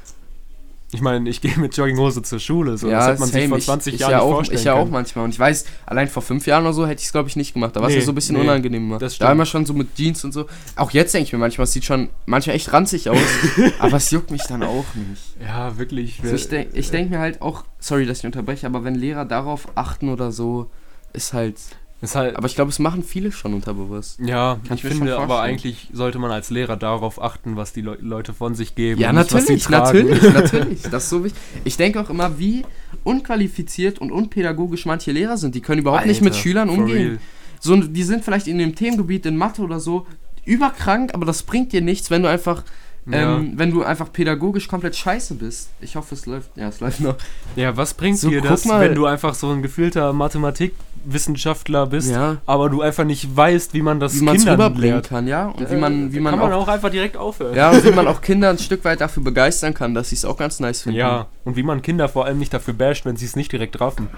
[0.95, 2.77] Ich meine, ich gehe mit Jogginghose zur Schule.
[2.77, 2.89] So.
[2.91, 3.49] Ja, das hat man sich same.
[3.49, 5.25] vor Ich- 20 ich, Jahren ja nicht auch, vorstellen Ich ja auch manchmal.
[5.25, 7.55] Und ich weiß, allein vor fünf Jahren oder so hätte ich es, glaube ich, nicht
[7.55, 7.75] gemacht.
[7.75, 8.83] Da war es Nee, ja so ein bisschen nee, unangenehm.
[8.85, 8.99] Immer.
[8.99, 9.31] das Da stimmt.
[9.33, 10.47] immer schon so mit Jeans und so.
[10.77, 13.19] Auch jetzt denke ich mir manchmal, es sieht schon manchmal echt ranzig aus.
[13.79, 15.23] aber es juckt mich dann auch nicht.
[15.43, 16.21] Ja, wirklich.
[16.23, 19.25] Also ich denke ich denk mir halt auch, sorry, dass ich unterbreche, aber wenn Lehrer
[19.25, 20.71] darauf achten oder so,
[21.15, 21.57] ist halt.
[22.03, 24.19] Ist halt, Aber ich glaube, es machen viele schon unterbewusst.
[24.19, 27.81] ja, Kann ich ich finde aber eigentlich sollte man als Lehrer darauf achten, was die
[27.81, 29.01] Leu Leute von sich geben.
[29.01, 30.83] Ja, und nicht, was sie natürlich, natürlich, natürlich.
[30.83, 31.41] Das ist so wichtig.
[31.63, 32.65] Ich denke auch immer, wie
[33.05, 35.55] unqualifiziert und unpädagogisch manche Lehrer sind.
[35.55, 37.21] Die können überhaupt nicht mit Alter, Schülern umgehen.
[37.61, 40.07] So, die sind vielleicht in dem Themengebiet in Mathe oder so
[40.45, 42.65] überkrank, aber das bringt dir nichts, wenn du einfach,
[43.05, 43.37] Ja.
[43.39, 45.71] ähm, wenn du einfach pädagogisch komplett scheiße bist.
[45.81, 46.57] Ich hoffe, es läuft.
[46.57, 47.17] Ja, es läuft noch.
[47.57, 48.81] Ja, was bringt So, dir das, mal.
[48.81, 52.37] wenn du einfach so ein gefühlter Mathematikwissenschaftler bist, Ja.
[52.47, 55.09] aber du einfach nicht weißt, wie man das Wie es Kindern rüberbringen lehrt?
[55.09, 55.49] kann, ja.
[55.49, 57.55] Und Äh, wie man, wie man kann man auch, auch einfach direkt aufhören.
[57.57, 60.25] ja, und wie man auch Kinder ein Stück weit dafür begeistern kann, dass sie es
[60.25, 60.99] auch ganz nice finden.
[60.99, 63.81] Ja, und wie man Kinder vor allem nicht dafür basht, wenn sie es nicht direkt
[63.81, 64.09] raffen.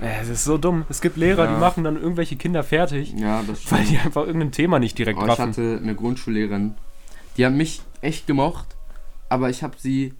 [0.00, 0.84] Äh, das ist so dumm.
[0.88, 1.54] Es gibt Lehrer, Ja.
[1.54, 5.18] die machen dann irgendwelche Kinder fertig, Ja, das weil die einfach irgendein Thema nicht direkt
[5.18, 5.48] Oh, ich raffen.
[5.48, 6.74] hatte eine Grundschullehrerin,
[7.38, 8.66] die hat mich echt gemocht,
[9.28, 10.12] aber ich habe sie.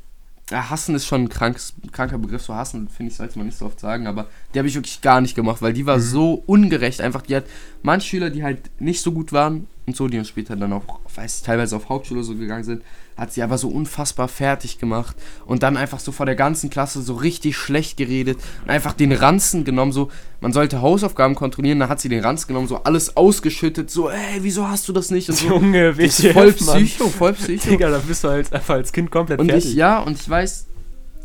[0.50, 3.58] Ja, hassen ist schon ein krankes, kranker Begriff, so hassen, finde ich, sollte man nicht
[3.58, 6.02] so oft sagen, aber die habe ich wirklich gar nicht gemacht, weil die war Mhm.
[6.02, 7.02] so ungerecht.
[7.02, 7.44] Einfach, die hat
[7.82, 10.84] manche Schüler, die halt nicht so gut waren und so, die uns später dann auch,
[11.14, 12.82] weiß ich, teilweise auf Hauptschule so gegangen sind,
[13.16, 17.02] hat sie aber so unfassbar fertig gemacht und dann einfach so vor der ganzen Klasse
[17.02, 21.88] so richtig schlecht geredet und einfach den Ranzen genommen, so, man sollte Hausaufgaben kontrollieren, dann
[21.88, 25.28] hat sie den Ranzen genommen, so alles ausgeschüttet, so, ey, wieso hast du das nicht?
[25.28, 25.48] Und so.
[25.48, 26.84] Junge, WTF, voll Mann.
[26.84, 27.70] Psycho, voll Psycho.
[27.70, 29.70] Digga, da bist du halt einfach als Kind komplett Und fertig.
[29.70, 30.66] ich, ja, und ich weiß,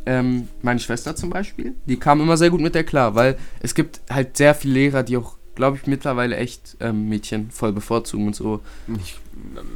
[0.05, 3.75] ähm, meine Schwester zum Beispiel, die kam immer sehr gut mit der klar, weil es
[3.75, 8.27] gibt halt sehr viele Lehrer, die auch, glaube ich, mittlerweile echt ähm, Mädchen voll bevorzugen
[8.27, 8.61] und so.
[9.01, 9.15] Ich,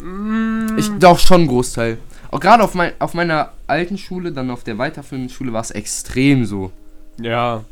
[0.03, 1.97] mm, Ich doch schon ein Großteil.
[2.31, 5.71] Auch gerade auf, mein, auf meiner alten Schule, dann auf der weiterführenden Schule war es
[5.71, 6.71] extrem so.
[7.19, 7.63] ja,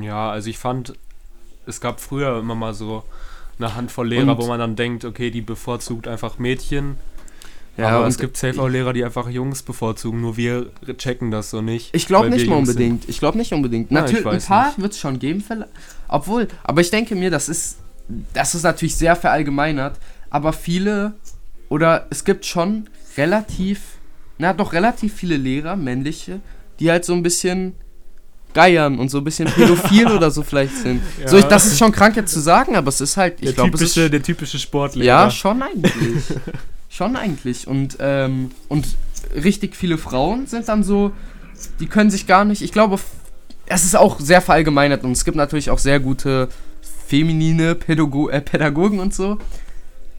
[0.00, 0.94] ja, also ich fand,
[1.66, 3.04] es gab früher immer mal so
[3.58, 6.96] eine Handvoll Lehrer, Und- wo man dann denkt, okay, die bevorzugt einfach Mädchen.
[7.76, 11.30] Ja, aber und es gibt safe auch Lehrer, die einfach Jungs bevorzugen, nur wir checken
[11.30, 11.90] das so nicht.
[11.92, 12.76] Ich glaube nicht mal Jungs sind.
[12.76, 13.08] unbedingt.
[13.08, 13.90] Ich glaube nicht unbedingt.
[13.90, 15.44] Natürlich, ich ein paar wird es schon geben.
[16.06, 17.78] Obwohl, aber ich denke mir, das ist,
[18.32, 19.98] das ist natürlich sehr verallgemeinert.
[20.30, 21.14] Aber viele,
[21.68, 23.80] oder es gibt schon relativ,
[24.38, 26.40] na doch relativ viele Lehrer, männliche,
[26.78, 27.74] die halt so ein bisschen
[28.52, 31.02] geiern und so ein bisschen pädophil oder so vielleicht sind.
[31.20, 31.28] Ja.
[31.28, 33.74] So, ich, das ist schon krank jetzt zu sagen, aber es ist halt, ich glaube,
[33.74, 35.06] es ist der typische Sportlehrer.
[35.24, 35.92] ja, schon eigentlich.
[36.94, 37.66] schon eigentlich.
[37.66, 38.86] Und, ähm, und
[39.34, 41.12] richtig viele Frauen sind dann so,
[41.80, 42.98] die können sich gar nicht, ich glaube,
[43.66, 46.48] es ist auch sehr verallgemeinert und es gibt natürlich auch sehr gute
[47.06, 49.38] feminine Pädago äh, Pädagogen und so.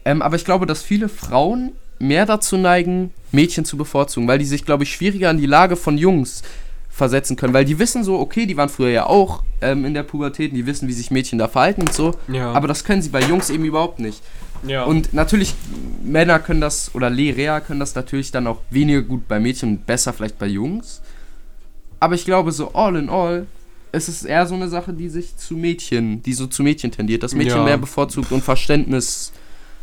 [0.04, 4.44] Ähm, aber ich glaube, dass viele Frauen mehr dazu neigen, Mädchen zu bevorzugen, weil die
[4.44, 6.42] sich, glaube ich, schwieriger in die Lage von Jungs
[6.90, 10.02] versetzen können, weil die wissen so, okay, die waren früher ja auch ähm, in der
[10.02, 12.52] Pubertät, und die wissen, wie sich Mädchen da verhalten und so, Ja.
[12.52, 14.22] aber das können sie bei Jungs eben überhaupt nicht.
[14.66, 14.84] Ja.
[14.84, 15.54] Und natürlich,
[16.02, 19.86] Männer können das, oder Lehrer können das natürlich dann auch weniger gut bei Mädchen und
[19.86, 21.02] besser vielleicht bei Jungs.
[22.00, 23.46] Aber ich glaube, so all in all,
[23.92, 27.22] ist es eher so eine Sache, die sich zu Mädchen, die so zu Mädchen tendiert.
[27.22, 27.64] Das Mädchen Ja.
[27.64, 29.32] mehr bevorzugt und Verständnis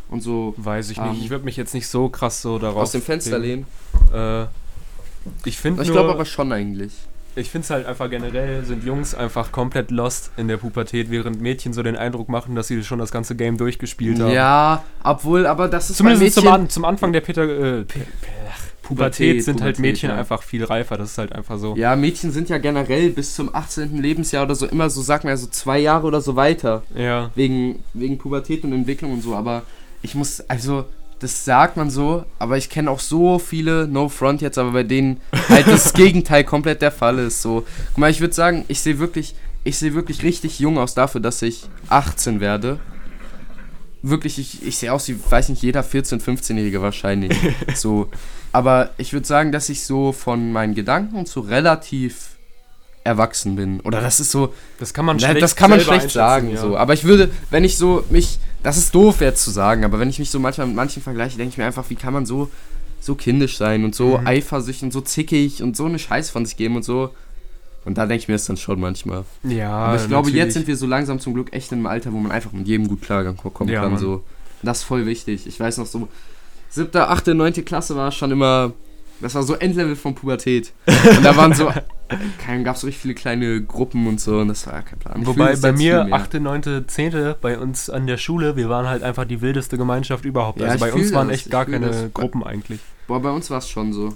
[0.08, 1.24] und so Weiß ich Ähm, nicht.
[1.24, 2.82] Ich würde mich jetzt nicht so krass so darauf.
[2.82, 3.66] aus dem Fenster lehnen.
[4.12, 4.44] Äh,
[5.44, 6.92] ich finde Ich glaube aber schon eigentlich.
[7.36, 11.40] Ich finde es halt einfach generell, sind Jungs einfach komplett lost in der Pubertät, während
[11.40, 14.32] Mädchen so den Eindruck machen, dass sie schon das ganze Game durchgespielt haben.
[14.32, 17.84] Ja, obwohl, aber das ist Zumindest bei zum, Mädchen, An zum Anfang der Peter, äh,
[17.84, 20.16] Pubertät, Pubertät, sind halt Pubertät, Mädchen ja.
[20.16, 20.96] einfach viel reifer.
[20.96, 21.74] Das ist halt einfach so.
[21.76, 24.00] Ja, Mädchen sind ja generell bis zum 18.
[24.00, 26.82] Lebensjahr oder so immer so, sag mal, so zwei Jahre oder so weiter.
[26.94, 27.30] Ja.
[27.34, 29.62] wegen, wegen Pubertät und Entwicklung und so, aber
[30.02, 30.84] ich muss, also,
[31.20, 34.82] das sagt man so, aber ich kenne auch so viele, no front jetzt, aber bei
[34.82, 37.42] denen halt das Gegenteil komplett der Fall ist.
[37.42, 40.94] So, guck mal, ich würde sagen, ich sehe wirklich, ich sehe wirklich richtig jung aus
[40.94, 42.78] dafür, dass ich 18 werde.
[44.02, 47.34] Wirklich, ich, ich sehe aus wie, weiß nicht, jeder 14-, 15-Jährige wahrscheinlich.
[47.74, 48.10] so.
[48.52, 52.34] Aber ich würde sagen, dass ich so von meinen Gedanken so relativ
[53.04, 53.80] erwachsen bin.
[53.80, 56.60] Oder das ist so, Das kann man na, schlecht das kann man schlecht sagen, ja.
[56.60, 56.76] so.
[56.76, 60.08] Aber ich würde, wenn ich so mich, das ist doof jetzt zu sagen, aber wenn
[60.10, 62.50] ich mich so manchmal mit manchen vergleiche, denke ich mir einfach, wie kann man so,
[63.00, 64.26] so kindisch sein und so Mhm.
[64.26, 67.10] eifersüchtig und so zickig und so eine Scheiß von sich geben und so.
[67.84, 69.24] Und da denke ich mir das dann schon manchmal.
[69.42, 70.34] Ja, aber ich glaube, natürlich.
[70.36, 72.66] jetzt sind wir so langsam zum Glück echt in einem Alter, wo man einfach mit
[72.66, 73.92] jedem gut klarkommen Ja, kann.
[73.92, 74.00] Mann.
[74.00, 74.22] So.
[74.62, 75.46] Das ist voll wichtig.
[75.46, 76.08] Ich weiß noch so,
[76.70, 78.72] siebte, achte, neunte Klasse war schon immer,
[79.20, 80.72] das war so Endlevel von Pubertät.
[80.86, 81.70] Und da waren so,
[82.64, 85.20] gab es so richtig viele kleine Gruppen und so und das war kein Plan.
[85.20, 86.14] Ich Wobei bei mir viel mehr.
[86.14, 87.34] 8., 9., 10.
[87.40, 90.60] bei uns an der Schule, wir waren halt einfach die wildeste Gemeinschaft überhaupt.
[90.60, 92.10] Ja, also bei uns waren das, echt gar keine.
[92.12, 92.80] Gruppen eigentlich.
[93.06, 94.14] Boah, bei uns war es schon so.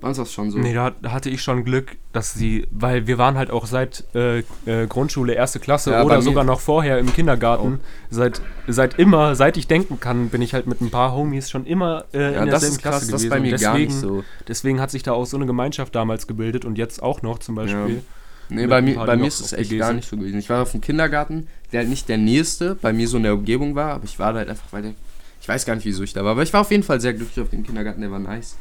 [0.00, 0.58] Bei uns war es schon so.
[0.58, 4.38] Nee, da hatte ich schon Glück, dass sie, weil wir waren halt auch seit äh,
[4.64, 7.80] äh, Grundschule, erste Klasse Ja, oder sogar noch vorher im Kindergarten.
[7.80, 7.84] Oh.
[8.08, 11.66] Seit, seit immer, seit ich denken kann, bin ich halt mit ein paar Homies schon
[11.66, 13.30] immer äh, ja, in das derselben Klasse das ist gewesen.
[13.30, 14.24] bei mir Und gar nicht deswegen, so.
[14.48, 17.54] deswegen hat sich da auch so eine Gemeinschaft damals gebildet und jetzt auch noch zum
[17.54, 18.02] Beispiel.
[18.48, 20.38] Nee, mit bei mir, bei mir ist es echt gar nicht so gewesen.
[20.38, 23.34] Ich war auf dem Kindergarten, der halt nicht der nächste bei mir so in der
[23.34, 24.94] Umgebung war, aber ich war da halt einfach, weil der,
[25.40, 27.12] ich weiß gar nicht, wieso ich da war, aber ich war auf jeden Fall sehr
[27.12, 28.56] glücklich auf dem Kindergarten, der war nice.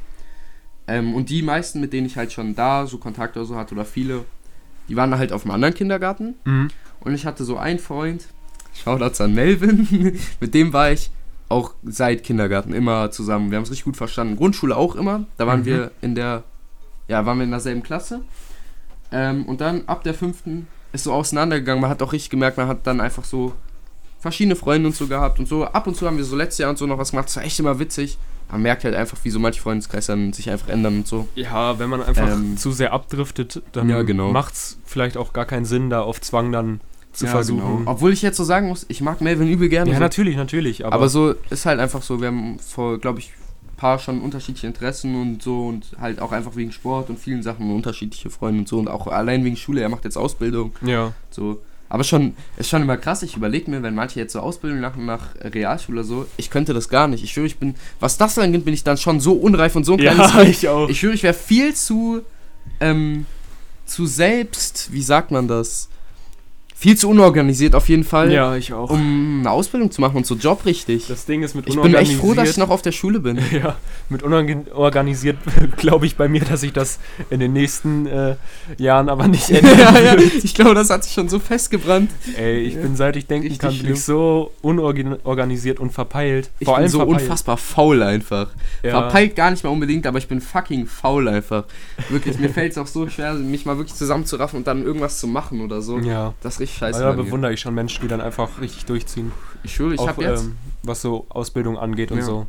[0.89, 3.75] Ähm, und die meisten, mit denen ich halt schon da so Kontakt oder so hatte,
[3.75, 4.25] oder viele,
[4.87, 6.33] die waren halt auf einem anderen Kindergarten.
[6.45, 6.69] Mhm.
[7.01, 8.27] Und ich hatte so einen Freund,
[8.73, 11.11] Shoutouts an Melvin, mit dem war ich
[11.47, 13.51] auch seit Kindergarten immer zusammen.
[13.51, 14.35] Wir haben es richtig gut verstanden.
[14.35, 15.25] Grundschule auch immer.
[15.37, 15.65] Da waren Mhm.
[15.65, 16.43] wir in der,
[17.07, 18.21] ja, waren wir in derselben Klasse.
[19.11, 21.81] Ähm, und dann ab der fünften ist so auseinandergegangen.
[21.81, 23.53] Man hat auch richtig gemerkt, man hat dann einfach so
[24.19, 25.65] verschiedene Freunde und so gehabt und so.
[25.65, 27.27] Ab und zu haben wir so letztes Jahr und so noch was gemacht.
[27.27, 28.17] Das war echt immer witzig.
[28.51, 31.27] Man merkt halt einfach, wie so manche Freundeskreise dann sich einfach ändern und so.
[31.35, 34.31] Ja, wenn man einfach Ähm, zu sehr abdriftet, dann ja, genau.
[34.31, 36.81] macht's vielleicht auch gar keinen Sinn, da auf Zwang dann
[37.13, 37.77] zu Ja, versuchen.
[37.79, 37.91] genau.
[37.91, 39.91] Obwohl ich jetzt so sagen muss, ich mag Melvin übel gerne.
[39.91, 40.01] Ja, so.
[40.01, 40.85] natürlich, natürlich.
[40.85, 43.33] Aber, Aber, so ist halt einfach so, wir haben vor, glaube ich,
[43.77, 47.73] paar schon unterschiedliche Interessen und so und halt auch einfach wegen Sport und vielen Sachen
[47.73, 51.61] unterschiedliche Freunde und so und auch allein wegen Schule, er macht jetzt Ausbildung, ja, so.
[51.89, 55.07] Aber schon, ist schon immer krass, ich überlege mir, wenn manche jetzt so Ausbildung machen
[55.07, 57.23] nach Realschule oder so, ich könnte das gar nicht.
[57.23, 59.93] Ich schwöre, ich bin, was das angeht, bin ich dann schon so unreif und so
[59.93, 60.87] ein kleines ja ich auch.
[60.87, 62.21] Ich schwöre, ich wäre viel zu,
[62.79, 63.25] ähm,
[63.85, 65.89] zu selbst, wie sagt man das?
[66.79, 68.89] Viel zu unorganisiert auf jeden Fall, ja, ich auch.
[68.89, 71.07] um eine Ausbildung zu machen und so Job richtig.
[71.07, 73.19] das Ding ist mit Ich bin echt froh, dass ich unorganisiert- noch auf der Schule
[73.19, 73.37] bin.
[73.51, 73.75] Ja,
[74.07, 75.37] mit unorganisiert
[75.77, 78.35] glaube ich bei mir, dass ich das in den nächsten äh,
[78.77, 82.11] Jahren aber nicht ändern ja, ja, ich glaube, das hat sich schon so festgebrannt.
[82.37, 86.49] Ey, ich bin seit ich denken Richtig kann, bin ich so unorganisiert und verpeilt.
[86.59, 87.21] Ich Vor bin allem so verpeilt.
[87.23, 88.47] unfassbar faul einfach.
[88.83, 88.91] Ja.
[88.91, 91.65] Verpeilt gar nicht mal unbedingt, aber ich bin fucking faul einfach.
[92.09, 95.27] Wirklich, mir fällt es auch so schwer, mich mal wirklich zusammenzuraffen und dann irgendwas zu
[95.27, 95.99] machen oder so.
[95.99, 96.33] Ja.
[96.41, 97.05] Das ist richtig scheiße.
[97.05, 99.31] Also da bewundere ich schon Menschen, die dann einfach richtig durchziehen.
[99.63, 102.23] ich schwöre, ich habe jetzt, ähm, was so Ausbildung angeht und Ja.
[102.25, 102.47] so.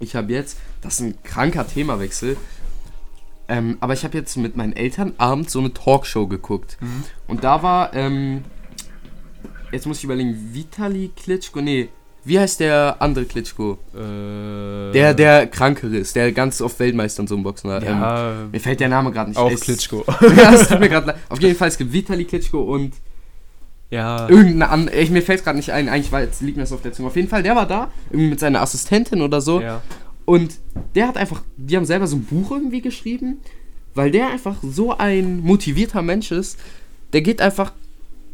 [0.00, 2.36] ich habe jetzt, das ist ein kranker Themawechsel,
[3.48, 6.78] ähm, aber ich habe jetzt mit meinen Eltern abends so eine Talkshow geguckt.
[6.80, 7.04] Mhm.
[7.26, 8.42] Und da war, ähm,
[9.72, 11.88] jetzt muss ich überlegen, Vitali Klitschko, nee,
[12.26, 13.76] wie heißt der andere Klitschko?
[13.94, 17.82] Äh, Der, der krankere ist, der ganz oft Weltmeister und so im Boxen war.
[17.82, 19.36] Ähm, Ja, mir fällt der Name gerade nicht.
[19.38, 20.06] auch Klitschko.
[20.34, 21.16] ja, es tut mir gerade leid.
[21.28, 22.94] Auf jeden Fall, es gibt Vitali Klitschko und
[23.94, 24.28] ja.
[24.28, 24.96] irgendeine andere.
[24.96, 25.88] Ich, mir fällt es gerade nicht ein.
[25.88, 27.08] Eigentlich war, jetzt liegt mir das auf der Zunge.
[27.08, 29.60] Auf jeden Fall, der war da, irgendwie mit seiner Assistentin oder so.
[29.60, 29.82] ja.
[30.26, 30.58] Und
[30.94, 33.40] der hat einfach, die haben selber so ein Buch irgendwie geschrieben,
[33.94, 36.58] weil der einfach so ein motivierter Mensch ist.
[37.12, 37.72] Der geht einfach,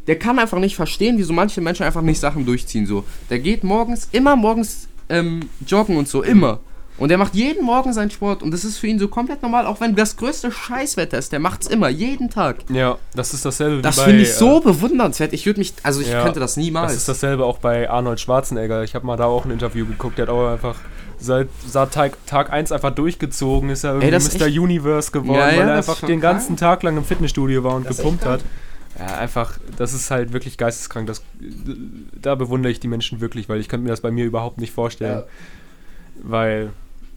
[0.06, 2.86] der kann einfach nicht verstehen, wie so manche Menschen einfach nicht Sachen durchziehen.
[2.86, 6.60] So, der geht morgens, immer morgens ähm, joggen und so, immer.
[7.00, 9.66] Und der macht jeden Morgen seinen Sport und das ist für ihn so komplett normal,
[9.66, 12.58] auch wenn das größte Scheißwetter ist, der macht's immer, jeden Tag.
[12.70, 14.06] Ja, das ist dasselbe Das wie bei.
[14.06, 15.32] finde ich so äh, bewundernswert.
[15.32, 16.92] Ich würde mich, also ich Ja, könnte das niemals.
[16.92, 18.84] Das ist dasselbe auch bei Arnold Schwarzenegger.
[18.84, 20.18] Ich habe mal da auch ein Interview geguckt.
[20.18, 20.76] Der hat auch einfach
[21.18, 23.70] seit, seit Tag, Tag 1 einfach durchgezogen.
[23.70, 24.46] Ist ja irgendwie das ist Mr.
[24.46, 26.56] Universe geworden, Ja, ja, weil er das einfach den ganzen.
[26.58, 28.40] Tag lang im Fitnessstudio war und Das gepumpt hat.
[28.98, 31.06] Ja, einfach, das ist halt wirklich geisteskrank.
[31.06, 31.22] Das,
[32.20, 34.74] da bewundere ich die Menschen wirklich, weil ich könnte mir das bei mir überhaupt nicht
[34.74, 35.20] vorstellen.
[35.20, 35.24] Ja.
[36.22, 36.70] Weil,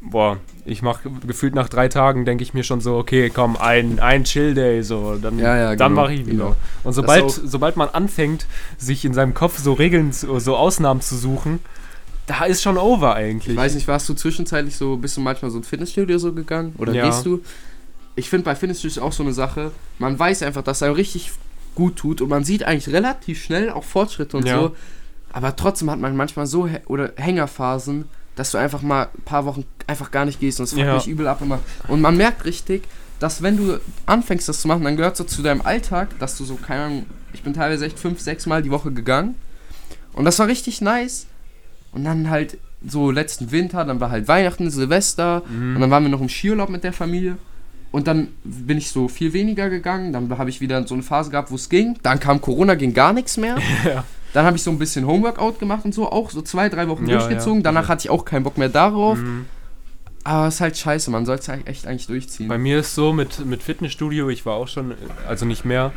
[0.10, 4.00] boah, ich mache gefühlt nach drei Tagen, denke ich mir schon so, okay, komm, ein,
[4.00, 6.32] ein Chill-Day, so, dann, Ja, ja, dann genau, mache ich wieder.
[6.32, 6.56] genau.
[6.84, 8.46] Und sobald, sobald man anfängt,
[8.78, 11.60] sich in seinem Kopf so Regeln, so Ausnahmen zu suchen,
[12.26, 13.54] da ist schon over eigentlich.
[13.56, 16.74] Ich weiß nicht, warst du zwischenzeitlich so, bist du manchmal so ein Fitnessstudio so gegangen?
[16.78, 17.06] Oder Ja.
[17.06, 17.42] gehst du?
[18.16, 21.32] Ich finde bei Fitnessstudios auch so eine Sache, man weiß einfach, dass er richtig
[21.76, 24.76] gut tut und man sieht eigentlich relativ schnell auch Fortschritte und so.
[25.34, 29.64] Aber trotzdem hat man manchmal so oder Hängerphasen, dass du einfach mal ein paar Wochen
[29.88, 30.96] einfach gar nicht gehst und es fuckt Ja.
[30.96, 31.60] mich übel ab immer.
[31.88, 32.84] Und man merkt richtig,
[33.20, 36.46] dass wenn du anfängst das zu machen, dann gehört so zu deinem Alltag, dass du
[36.46, 39.36] so, keine Ahnung, ich bin teilweise echt fünf, sechs Mal die Woche gegangen.
[40.14, 41.26] Und das war richtig nice.
[41.92, 45.76] Und dann halt so letzten Winter, dann war halt Weihnachten, Silvester Mhm.
[45.76, 47.38] und dann waren wir noch im Skiurlaub mit der Familie.
[47.92, 50.12] Und dann bin ich so viel weniger gegangen.
[50.14, 51.96] Dann habe ich wieder so eine Phase gehabt, wo es ging.
[52.02, 53.58] Dann kam Corona, ging gar nichts mehr.
[53.86, 54.04] Ja.
[54.34, 57.08] Dann habe ich so ein bisschen Homeworkout gemacht und so, auch so zwei, drei Wochen
[57.08, 57.60] Ja, durchgezogen.
[57.60, 57.64] ja.
[57.64, 59.18] Danach hatte ich auch keinen Bock mehr darauf.
[59.18, 59.46] Mhm.
[60.24, 62.48] Aber es ist halt scheiße, man soll es halt echt eigentlich durchziehen.
[62.48, 64.94] Bei mir ist so mit, mit Fitnessstudio, ich war auch schon,
[65.28, 65.92] also nicht mehr,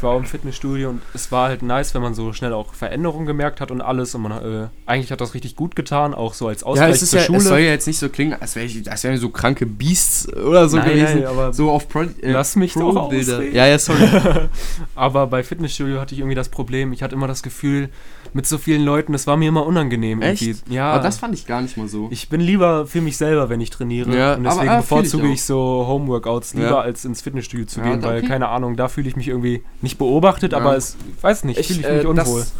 [0.00, 2.72] ich war auch im Fitnessstudio und es war halt nice, wenn man so schnell auch
[2.72, 6.32] Veränderungen gemerkt hat und alles und man, äh, eigentlich hat das richtig gut getan, auch
[6.32, 7.38] so als ja, Ausgleich es, ist zur ja, Schule.
[7.38, 8.72] es soll ja jetzt nicht so klingen, als wären
[9.12, 11.14] wir so kranke Beasts oder so Nein, gewesen.
[11.16, 13.34] nein, aber so auf Pro, äh, lass mich doch Pro-Bilder.
[13.34, 13.54] ausreden.
[13.54, 14.08] Ja, ja, sorry.
[14.94, 17.90] Aber bei Fitnessstudio hatte ich irgendwie das Problem, ich hatte immer das Gefühl,
[18.32, 20.22] mit so vielen Leuten, das war mir immer unangenehm.
[20.22, 20.42] Echt?
[20.42, 20.74] Irgendwie.
[20.74, 20.92] Ja.
[20.92, 22.08] Aber das fand ich gar nicht mal so.
[22.10, 24.16] ich bin lieber für mich selber, wenn ich trainiere.
[24.16, 25.32] Ja, und aber- deswegen ah, fühl ich bevorzuge auch.
[25.32, 26.80] ich, so Homeworkouts lieber, Ja.
[26.80, 28.28] als ins Fitnessstudio zu Ja, gehen, weil, okay.
[28.28, 30.58] keine Ahnung, da fühle ich mich irgendwie nicht beobachtet, Ja.
[30.58, 32.40] aber es, ich weiß nicht, fühle ich mich äh, unwohl.
[32.40, 32.52] Das,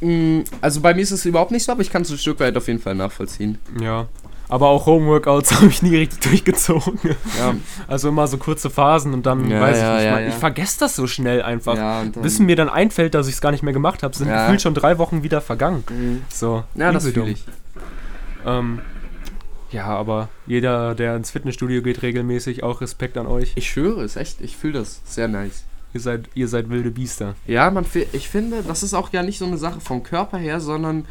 [0.00, 2.40] mh, also bei mir ist es überhaupt nicht so, aber ich kann es ein Stück
[2.40, 3.58] weit auf jeden Fall nachvollziehen.
[3.80, 4.06] Ja.
[4.50, 6.98] Aber auch Homeworkouts habe ich nie richtig durchgezogen.
[7.38, 7.54] Ja,
[7.86, 10.04] Also immer so kurze Phasen und dann Ja, weiß ich nicht.
[10.04, 10.20] ja.
[10.20, 11.76] Ich vergesse das so schnell einfach.
[12.22, 14.72] Bis mir dann einfällt, dass ich es gar nicht mehr gemacht habe, sind gefühlt schon
[14.72, 15.84] drei Wochen wieder vergangen.
[15.90, 16.22] Mhm.
[16.32, 16.64] So.
[16.76, 17.44] Ja, das fühle ich.
[18.46, 18.80] Ähm,
[19.70, 23.52] ja, aber jeder, der ins Fitnessstudio geht regelmäßig, auch Respekt an euch.
[23.56, 25.64] Ich schwöre, ist echt, ich fühle das sehr nice.
[25.98, 27.34] Ihr seid, ihr seid wilde Biester.
[27.48, 30.60] Ja, man, ich finde, das ist auch ja nicht so eine Sache vom Körper her,
[30.60, 31.06] sondern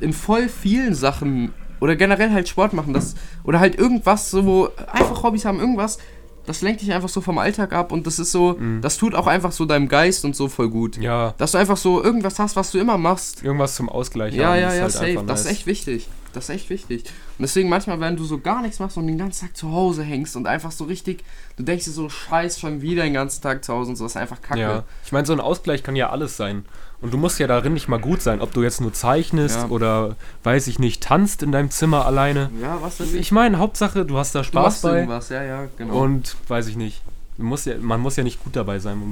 [0.00, 5.22] in voll vielen Sachen oder generell halt Sport machen, das oder halt irgendwas so einfach
[5.22, 5.98] Hobbys haben, irgendwas,
[6.46, 8.80] das lenkt dich einfach so vom Alltag ab und das ist so, Mhm.
[8.80, 10.96] das tut auch einfach so deinem Geist und so voll gut.
[10.96, 13.42] Ja, Dass du einfach so irgendwas hast, was du immer machst.
[13.42, 14.60] irgendwas zum Ausgleich Ja, haben.
[14.60, 15.22] ja, ja, halt safe.
[15.26, 16.08] Das ist echt wichtig.
[16.34, 17.04] Das ist echt wichtig.
[17.38, 20.02] Und deswegen manchmal, wenn du so gar nichts machst und den ganzen Tag zu Hause
[20.02, 21.24] hängst und einfach so richtig,
[21.56, 24.12] du denkst dir so, scheiß schon wieder den ganzen Tag zu Hause und so, das
[24.12, 24.60] ist einfach kacke.
[24.60, 26.64] Ja, ich meine, so ein Ausgleich kann ja alles sein.
[27.00, 29.66] Und du musst ja darin nicht mal gut sein, ob du jetzt nur zeichnest Ja.
[29.68, 32.50] oder, weiß ich nicht, tanzt in deinem Zimmer alleine.
[32.62, 33.20] Ja, was weiß ich.
[33.20, 36.02] Ich meine, Hauptsache, du hast da Du Spaß machst bei irgendwas, ja, ja, genau.
[36.02, 37.02] und, weiß ich nicht,
[37.36, 39.02] du musst ja, man muss ja nicht gut dabei sein.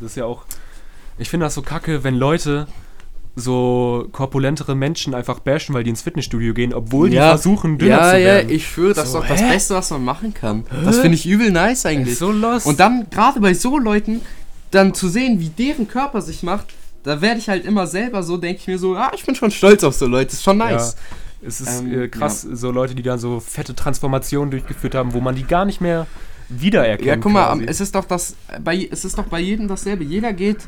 [0.00, 0.44] Das ist ja auch,
[1.18, 2.68] ich finde das so kacke, wenn Leute
[3.40, 7.30] so korpulentere Menschen einfach bashen, weil die ins Fitnessstudio gehen, obwohl die Ja.
[7.30, 8.50] versuchen, dünner ja, zu ja, werden.
[8.50, 9.52] ich schwöre, das So, ist doch das hä?
[9.52, 10.64] Beste, was man machen kann.
[10.84, 12.18] Das finde ich übel nice eigentlich.
[12.18, 12.66] so lost.
[12.66, 14.20] Und dann, gerade bei so Leuten,
[14.70, 16.66] dann zu sehen, wie deren Körper sich macht,
[17.02, 19.50] da werde ich halt immer selber so, denke ich mir so, ah, ich bin schon
[19.50, 20.96] stolz auf so Leute, ist schon nice.
[21.42, 25.20] Es ist Ähm, äh, krass, so Leute, die dann so fette Transformationen durchgeführt haben, wo
[25.20, 26.06] man die gar nicht mehr
[26.50, 27.06] wiedererkennt.
[27.06, 27.64] Ja, guck mal, quasi.
[27.66, 30.04] es ist doch das, bei, es ist doch bei jedem dasselbe.
[30.04, 30.58] Jeder geht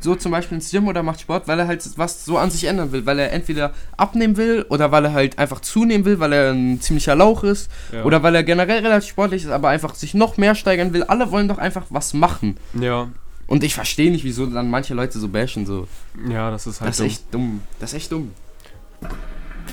[0.00, 2.64] so zum Beispiel ins Gym oder macht Sport, weil er halt was so an sich
[2.64, 6.32] ändern will, weil er entweder abnehmen will oder weil er halt einfach zunehmen will, weil
[6.32, 8.04] er ein ziemlicher Lauch ist ja.
[8.04, 11.04] oder weil er generell relativ sportlich ist, aber einfach sich noch mehr steigern will.
[11.04, 12.56] Alle wollen doch einfach was machen.
[12.72, 13.08] Ja,
[13.46, 15.86] Und ich verstehe nicht, wieso dann manche Leute so bashen so.
[16.28, 17.10] ja, das ist halt Das ist dumm.
[17.10, 17.60] echt dumm.
[17.80, 18.30] Das ist echt dumm.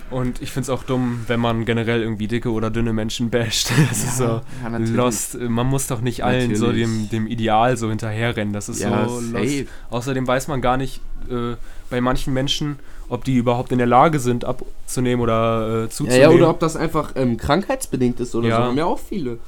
[0.09, 3.71] Und ich find's auch dumm, wenn man generell irgendwie dicke oder dünne Menschen basht.
[3.89, 4.23] Das ist so
[4.63, 5.37] ja, lost.
[5.39, 6.85] Man muss doch nicht allen so Natürlich.
[6.87, 8.53] dem, dem Ideal so hinterherrennen.
[8.53, 9.59] Das ist Ja, so safe.
[9.59, 9.65] lost.
[9.89, 11.55] Außerdem weiß man gar nicht äh,
[11.89, 16.21] bei manchen Menschen, ob die überhaupt in der Lage sind, abzunehmen oder äh, Ja, zuzunehmen.
[16.21, 18.57] ja, oder ob das einfach ähm, krankheitsbedingt ist oder Ja.
[18.57, 18.63] so.
[18.63, 19.39] Haben ja auch viele.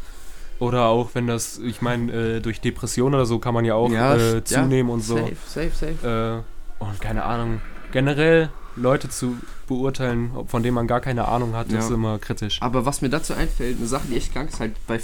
[0.59, 3.89] Oder auch wenn das, ich meine, äh, durch Depression oder so kann man ja auch
[3.89, 5.15] Ja, äh, ja, zunehmen und so.
[5.15, 6.43] Safe, safe, safe.
[6.81, 7.61] Äh, und keine Ahnung.
[7.93, 9.37] Generell Leute zu
[9.69, 11.79] beurteilen, von denen man gar keine Ahnung hat, Ja.
[11.79, 12.61] ist immer kritisch.
[12.61, 14.99] Aber was mir dazu einfällt, eine Sache, die echt krank ist, halt bei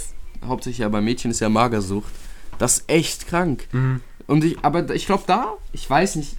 [0.45, 2.11] hauptsächlich ja bei Mädchen ist ja Magersucht.
[2.57, 3.67] Das ist echt krank.
[3.71, 4.01] Mhm.
[4.27, 6.35] Und ich, aber ich glaube da, ich weiß nicht,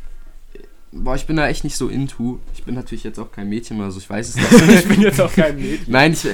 [1.02, 2.38] boah, ich bin da echt nicht so into.
[2.54, 4.78] Ich bin natürlich jetzt auch kein Mädchen oder so, ich weiß es nicht.
[4.80, 5.86] ich bin jetzt auch kein Mädchen.
[5.92, 6.26] Nein, ich,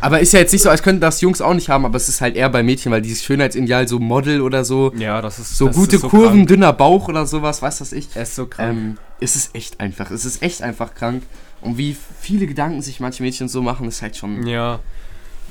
[0.00, 2.08] aber ist ja jetzt nicht so, als könnten das Jungs auch nicht haben, aber es
[2.08, 5.56] ist halt eher bei Mädchen, weil dieses Schönheitsideal so Model oder so, Ja, das ist
[5.56, 6.48] so das gute ist so Kurven, Krank.
[6.48, 8.08] dünner Bauch oder sowas, weiß das ich.
[8.14, 8.70] Er ist so krank.
[8.76, 11.22] Ähm, es ist echt einfach, es ist echt einfach krank.
[11.62, 14.46] Und wie viele Gedanken sich manche Mädchen so machen, ist halt schon.
[14.46, 14.80] ja.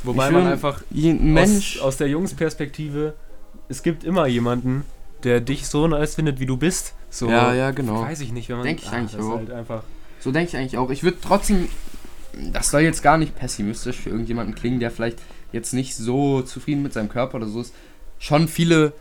[0.03, 1.75] Wobei man einfach Ein Mensch.
[1.79, 3.15] aus, aus der Jungsperspektive,
[3.67, 4.85] es gibt immer jemanden,
[5.23, 6.93] der dich so nice findet, wie du bist.
[7.09, 8.01] So, ja, ja, genau.
[8.01, 8.65] weiß ich nicht, wenn man.
[8.65, 9.37] Denk ich eigentlich das ist auch.
[9.37, 9.83] halt einfach.
[10.19, 10.89] So denke ich eigentlich auch.
[10.89, 11.69] Ich würde trotzdem,
[12.51, 15.19] das soll jetzt gar nicht pessimistisch für irgendjemanden klingen, der vielleicht
[15.51, 17.73] jetzt nicht so zufrieden mit seinem Körper oder so ist.
[18.19, 18.93] Schon viele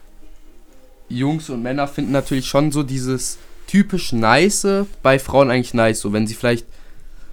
[1.08, 4.66] Jungs und Männer finden natürlich schon so dieses typisch nice
[5.02, 6.66] bei Frauen eigentlich nice, so wenn sie vielleicht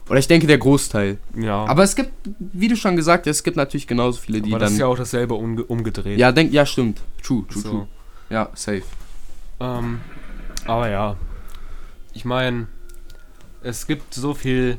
[0.07, 1.17] oder ich denke der Großteil.
[1.35, 1.65] Ja.
[1.65, 4.59] Aber es gibt, wie du schon gesagt hast, es gibt natürlich genauso viele, die Aber
[4.59, 6.19] das dann ist ja auch dasselbe umge umgedreht.
[6.19, 7.01] ja, denk, ja, stimmt.
[7.23, 7.69] True, true, so.
[7.69, 7.87] true.
[8.29, 8.83] Ja, safe.
[9.59, 10.01] Ähm,
[10.65, 11.15] aber ja,
[12.13, 12.67] ich meine,
[13.61, 14.77] es gibt so viel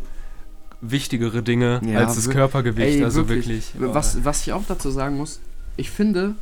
[0.81, 2.97] wichtigere Dinge Ja, als das Körpergewicht.
[2.99, 3.75] Ey, also wirklich.
[3.75, 3.95] wirklich.
[3.95, 5.41] Was, was ich auch dazu sagen muss,
[5.77, 6.35] ich finde,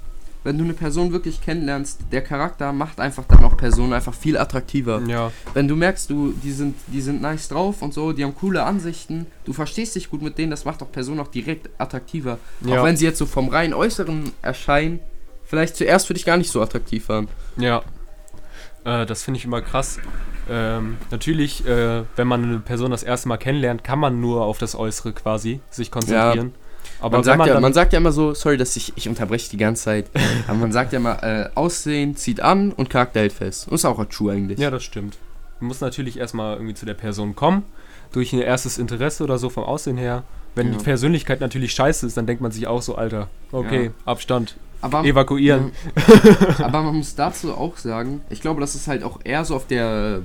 [0.43, 4.37] wenn du eine Person wirklich kennenlernst, der Charakter macht einfach dann auch Personen einfach viel
[4.37, 5.01] attraktiver.
[5.07, 8.35] Ja, Wenn du merkst, du, die sind, die sind nice drauf und so, die haben
[8.35, 12.39] coole Ansichten, du verstehst dich gut mit denen, das macht auch Personen auch direkt attraktiver.
[12.61, 15.01] ja, Auch wenn sie jetzt so vom rein Äußeren erscheinen,
[15.47, 17.29] vielleicht zuerst für dich gar nicht so attraktiv waren.
[17.57, 17.83] ja.
[18.85, 19.99] Äh, das finde ich immer krass.
[20.51, 24.59] Ähm, natürlich, äh, wenn man eine Person das erste Mal kennenlernt, kann man nur auf
[24.59, 26.53] das Äußere quasi sich konzentrieren.
[27.01, 29.49] Aber man, sagt man ja, man sagt ja immer so, sorry, dass ich, ich unterbreche
[29.51, 30.11] die ganze Zeit,
[30.49, 33.69] aber man sagt ja immer, äh, Aussehen zieht an und Charakter hält fest.
[33.69, 34.59] Und ist auch true eigentlich.
[34.59, 35.17] Ja, das stimmt.
[35.61, 37.63] Man muss natürlich erstmal irgendwie zu der Person kommen,
[38.13, 40.25] durch ein erstes Interesse oder so vom Aussehen her.
[40.55, 40.79] Wenn Ja.
[40.79, 43.91] die Persönlichkeit natürlich scheiße ist, dann denkt man sich auch so, Alter, okay, Ja.
[44.05, 45.73] Abstand, aber, evakuieren.
[46.59, 46.67] Ja.
[46.67, 49.67] Aber man muss dazu auch sagen, ich glaube, das ist halt auch eher so auf
[49.67, 50.21] der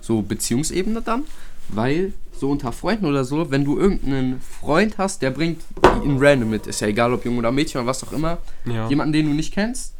[0.00, 1.24] so Beziehungsebene dann,
[1.68, 5.60] weil so unter Freunden oder so, wenn du irgendeinen Freund hast, der bringt
[6.04, 8.88] ihn random mit, ist ja egal ob Junge oder Mädchen oder was auch immer, Ja.
[8.88, 9.94] jemanden, den du nicht kennst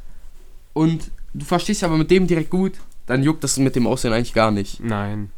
[0.73, 2.73] und du verstehst aber mit dem direkt gut,
[3.07, 4.81] dann juckt das mit dem Aussehen eigentlich gar nicht.
[4.83, 5.31] Nein.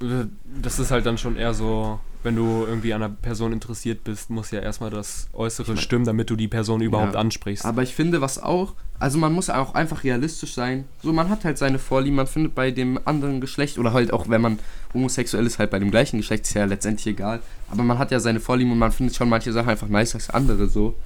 [0.00, 0.26] Äh,
[0.60, 4.28] Das ist halt dann schon eher so wenn du irgendwie an einer Person interessiert bist,
[4.30, 7.20] muss ja erstmal das Äußere Ich mein- stimmen, damit du die Person überhaupt Ja.
[7.20, 7.64] ansprichst.
[7.64, 10.84] Aber ich finde, was auch, also man muss auch einfach realistisch sein.
[11.02, 14.28] So, man hat halt seine Vorlieben, man findet bei dem anderen Geschlecht oder halt auch,
[14.28, 14.58] wenn man
[14.94, 17.40] homosexuell ist, halt bei dem gleichen Geschlecht, ist ja letztendlich egal.
[17.70, 20.30] Aber man hat ja seine Vorlieben und man findet schon manche Sachen einfach nicer als
[20.30, 20.96] andere so.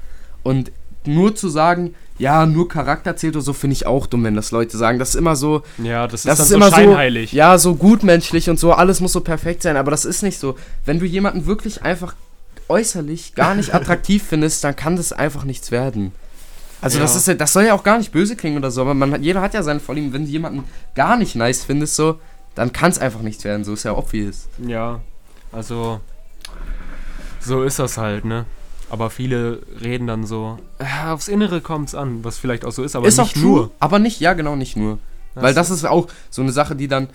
[0.42, 0.72] Und
[1.06, 4.50] nur zu sagen, ja, nur Charakter zählt oder so, finde ich auch dumm, wenn das
[4.52, 4.98] Leute sagen.
[4.98, 7.30] Das ist immer so, ja, das ist das ist so immer scheinheilig.
[7.30, 10.38] so, ja, so gutmenschlich und so, alles muss so perfekt sein, aber das ist nicht
[10.38, 10.56] so.
[10.84, 12.14] Wenn du jemanden wirklich einfach
[12.68, 16.12] äußerlich gar nicht attraktiv findest, dann kann das einfach nichts werden.
[16.80, 17.18] Also das Ja.
[17.18, 19.40] ist ja, das soll ja auch gar nicht böse klingen oder so, aber man jeder
[19.40, 20.12] hat ja seine Vorlieben.
[20.12, 22.18] Wenn du jemanden gar nicht nice findest, so,
[22.54, 24.48] dann kann es einfach nichts werden, so ist ja obvious.
[24.66, 25.00] Ja,
[25.52, 26.00] also
[27.40, 28.44] so ist das halt, ne?
[28.92, 32.94] Aber viele reden dann so, "Ah, aufs Innere kommt's an, was vielleicht auch so ist,
[32.94, 33.58] aber ist nicht auch nur.
[33.64, 34.98] true, aber nicht, ja genau, nicht nur.
[35.34, 37.08] Weil das ist auch so eine Sache, die dann.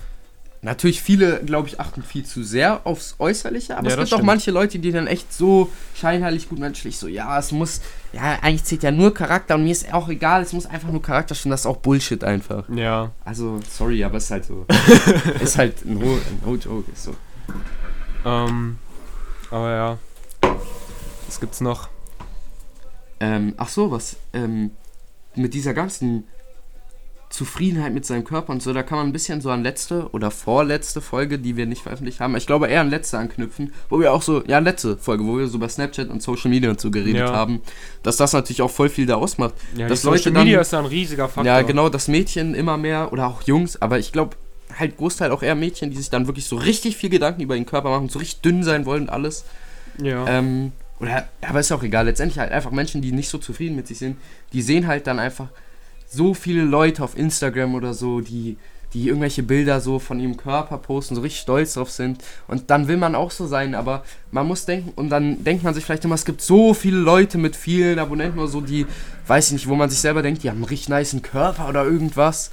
[0.63, 4.19] Natürlich, viele, glaube ich, achten viel zu sehr aufs Äußerliche, aber Ja, es das gibt
[4.19, 7.79] auch manche Leute, die dann echt so scheinheilig gutmenschlich so, ja, es muss,
[8.11, 11.03] ja, eigentlich zählt ja nur Charakter und mir ist auch egal, es muss einfach nur
[11.03, 12.67] Charakter stimmen, das ist auch Bullshit einfach.
[12.69, 14.65] Ja, Also, sorry, aber es ist halt so.
[15.39, 17.13] ist halt no, no joke, ist so.
[18.25, 18.79] ähm,
[19.51, 19.97] aber ja.
[21.27, 21.89] Was gibt's noch?
[23.19, 24.71] Ähm, ach so, was, ähm,
[25.35, 26.25] mit dieser ganzen
[27.29, 30.31] Zufriedenheit mit seinem Körper und so, da kann man ein bisschen so an letzte oder
[30.31, 34.13] vorletzte Folge, die wir nicht veröffentlicht haben, ich glaube eher an letzte anknüpfen, wo wir
[34.13, 36.89] auch so, ja, letzte Folge, wo wir so über Snapchat und Social Media und so
[36.89, 37.33] geredet Ja.
[37.33, 37.61] haben,
[38.01, 39.55] dass das natürlich auch voll viel da ausmacht.
[39.75, 41.43] Ja, Dass die Social Leute dann- Media ist da ein riesiger Faktor.
[41.45, 44.37] Ja, genau, dass Mädchen immer mehr oder auch Jungs, aber ich glaube
[44.79, 47.65] halt Großteil auch eher Mädchen, die sich dann wirklich so richtig viel Gedanken über ihren
[47.65, 49.43] Körper machen, so richtig dünn sein wollen und alles.
[50.01, 50.25] Ja.
[50.29, 52.05] Ähm, oder, aber ist ja auch egal.
[52.05, 54.17] Letztendlich halt einfach Menschen, die nicht so zufrieden mit sich sind,
[54.53, 55.49] die sehen halt dann einfach
[56.07, 58.57] so viele Leute auf Instagram oder so, die,
[58.93, 62.23] die irgendwelche Bilder so von ihrem Körper posten, so richtig stolz drauf sind.
[62.47, 65.73] Und dann will man auch so sein, aber man muss denken, und dann denkt man
[65.73, 68.85] sich vielleicht immer, es gibt so viele Leute mit vielen Abonnenten oder so, die,
[69.27, 71.83] weiß ich nicht, wo man sich selber denkt, die haben einen richtig niceen Körper oder
[71.83, 72.51] irgendwas.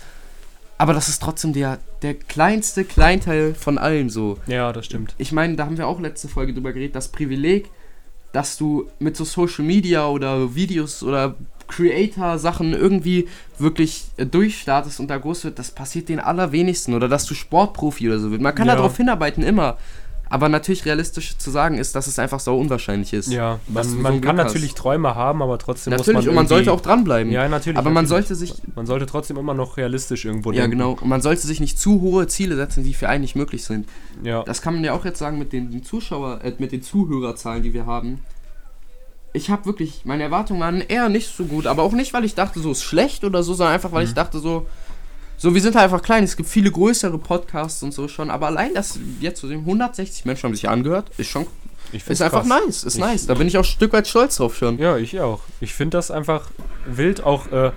[0.77, 5.15] Aber das ist trotzdem der, der kleinste Kleinteil von allen so ja, das stimmt.
[5.19, 7.71] ich meine, da haben wir auch letzte Folge drüber geredet, das Privileg,
[8.35, 11.37] dass du mit so Social Media oder Videos oder
[11.69, 13.29] Creator-Sachen irgendwie
[13.59, 16.95] wirklich äh, durchstartest und da groß wird, das passiert den allerwenigsten.
[16.95, 18.43] Oder dass du Sportprofi oder so wird.
[18.43, 18.75] Man kann Ja.
[18.75, 19.79] darauf hinarbeiten, immer.
[20.35, 23.31] Aber natürlich realistisch zu sagen ist, dass es einfach so unwahrscheinlich ist.
[23.31, 24.47] Ja, man, so man kann hast.
[24.47, 27.31] natürlich Träume haben, aber trotzdem Natürlich, muss man und man sollte auch dranbleiben.
[27.31, 27.79] Ja, natürlich.
[27.79, 28.27] aber man natürlich.
[28.27, 30.79] sollte sich, Man sollte trotzdem immer noch realistisch irgendwo ja denken.
[30.79, 33.63] genau, und man sollte sich nicht zu hohe Ziele setzen, die für einen nicht möglich
[33.63, 33.89] sind.
[34.25, 34.43] Ja.
[34.43, 37.73] Das kann man ja auch jetzt sagen mit den Zuschauer, äh, mit den Zuhörerzahlen, die
[37.73, 38.19] wir haben.
[39.35, 42.35] Ich habe wirklich, meine Erwartungen waren eher nicht so gut, aber auch nicht, weil ich
[42.35, 44.15] dachte, so ist schlecht oder so, sondern einfach, weil ich Mhm.
[44.17, 44.67] dachte, so,
[45.37, 46.25] so, wir sind halt einfach klein.
[46.25, 50.25] Es gibt viele größere Podcasts und so schon, aber allein, dass jetzt zu sehen, 160
[50.25, 51.47] Menschen haben sich angehört, ist schon,
[51.93, 52.49] ist einfach krass.
[52.67, 53.27] nice, ist Ich- nice.
[53.27, 54.79] Da bin ich auch ein Stück weit stolz drauf schon.
[54.79, 55.41] Ja, ich auch.
[55.61, 56.51] Ich finde das einfach
[56.87, 57.73] wild, auch äh,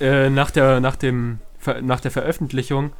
[0.00, 1.38] äh, nach, der, nach, dem,
[1.82, 2.92] nach der Veröffentlichung.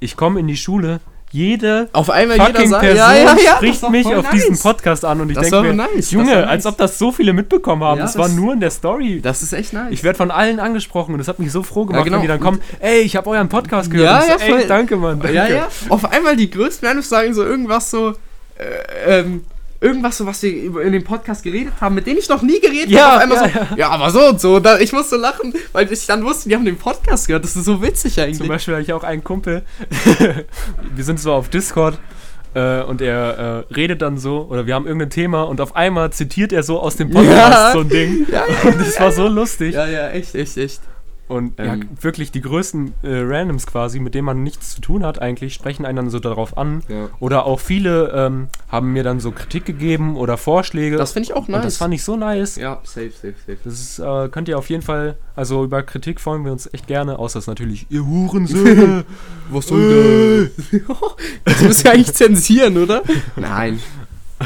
[0.00, 1.00] Ich komme in die Schule,
[1.32, 4.32] jede Auf einmal jeder fucking sagt, Person ja, ja, ja, spricht mich auf nice.
[4.32, 6.46] diesen Podcast an und ich denke mir, nice, Junge, nice.
[6.46, 8.00] als ob das so viele mitbekommen haben.
[8.00, 9.20] Das war nur in der Story.
[9.22, 9.90] Das ist echt nice.
[9.90, 12.16] Ich werde von allen angesprochen und das hat mich so froh gemacht, genau.
[12.16, 14.24] wenn die dann kommen, ey, ich habe euren Podcast gehört.
[14.24, 14.60] Ja, ja, so, voll.
[14.60, 15.20] ey, danke, Mann.
[15.20, 15.34] Danke.
[15.34, 15.68] Ja, ja.
[15.88, 18.10] Auf einmal die größten Random sagen so irgendwas so,
[18.58, 19.44] äh, ähm,
[19.82, 22.88] irgendwas so, was wir in dem Podcast geredet haben, mit denen ich noch nie geredet
[22.90, 23.34] Ja, habe.
[23.34, 24.60] Auf einmal ja, so, ja, aber so und so.
[24.60, 27.44] Da, ich musste lachen, weil ich dann wusste, die haben den Podcast gehört.
[27.44, 28.38] Das ist so witzig eigentlich.
[28.38, 29.62] Zum Beispiel habe ich auch einen Kumpel,
[30.94, 31.98] wir sind so auf Discord
[32.54, 36.12] äh, und er äh, redet dann so, oder wir haben irgendein Thema und auf einmal
[36.12, 37.72] zitiert er so aus dem Podcast Ja.
[37.72, 38.26] so ein Ding.
[38.30, 39.74] ja, Und das war so lustig.
[39.74, 40.80] ja, ja, echt, echt, echt.
[41.32, 41.88] Und ja, Ähm.
[42.00, 45.86] wirklich die größten äh, Randoms quasi, mit denen man nichts zu tun hat eigentlich, sprechen
[45.86, 46.82] einen dann so darauf an.
[46.88, 47.08] Ja.
[47.20, 50.96] Oder auch viele ähm, haben mir dann so Kritik gegeben oder Vorschläge.
[50.96, 51.76] Das finde ich auch Und das nice.
[51.78, 52.56] fand ich so nice.
[52.56, 53.58] ja, safe, safe, safe.
[53.64, 56.86] Das ist, äh, könnt ihr auf jeden Fall, also über Kritik freuen wir uns echt
[56.86, 59.04] gerne, außer es natürlich, ihr Hurensöhne.
[59.50, 60.80] Was soll das?
[61.44, 63.02] das müsst ihr eigentlich zensieren, oder?
[63.36, 63.80] Nein.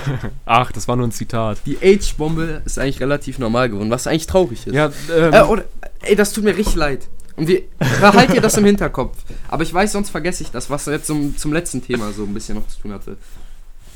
[0.47, 1.59] Ach, das war nur ein Zitat.
[1.67, 4.75] Die Age-Bombe ist eigentlich relativ normal geworden, was eigentlich traurig ist.
[4.75, 5.65] Ja, ähm, Äh, oder,
[6.03, 7.09] ey, das tut mir richtig leid.
[7.37, 9.19] Und wir, behalt ihr das im Hinterkopf.
[9.49, 12.33] Aber ich weiß, sonst vergesse ich das, was jetzt zum, zum letzten Thema so ein
[12.33, 13.19] bisschen noch zu tun hatte.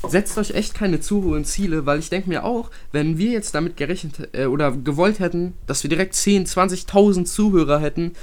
[0.07, 3.53] Setzt euch echt keine zu hohen Ziele, weil ich denke mir auch, wenn wir jetzt
[3.53, 8.13] damit gerechnet äh, oder gewollt hätten, dass wir direkt 10, 20.000 Zuhörer hätten,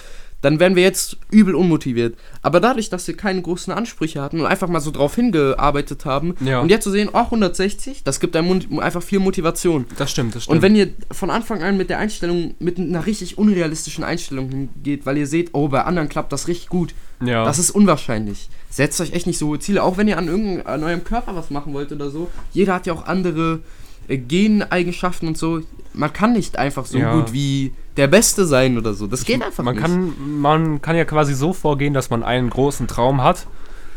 [0.40, 2.16] dann wären wir jetzt übel unmotiviert.
[2.42, 6.34] Aber dadurch, dass wir keine großen Ansprüche hatten und einfach mal so drauf hingearbeitet haben
[6.40, 6.60] Ja.
[6.60, 9.86] und jetzt zu sehen, oh, 160, das gibt einem einfach viel Motivation.
[9.96, 10.56] Das stimmt, das stimmt.
[10.56, 15.06] Und wenn ihr von Anfang an mit der Einstellung, mit einer richtig unrealistischen Einstellung hingeht,
[15.06, 17.44] weil ihr seht, oh, bei anderen klappt das richtig gut, ja.
[17.44, 18.48] das ist unwahrscheinlich.
[18.70, 21.34] Setzt euch echt nicht so hohe Ziele, auch wenn ihr an irgendeinem an eurem Körper
[21.34, 22.30] was machen wollt oder so.
[22.52, 23.60] Jeder hat ja auch andere
[24.06, 25.62] äh, Geneigenschaften und so.
[25.94, 27.12] Man kann nicht einfach so Ja.
[27.12, 29.06] gut wie der Beste sein oder so.
[29.06, 29.84] Das geht einfach man nicht.
[29.84, 33.46] Kann, man kann ja quasi so vorgehen, dass man einen großen Traum hat,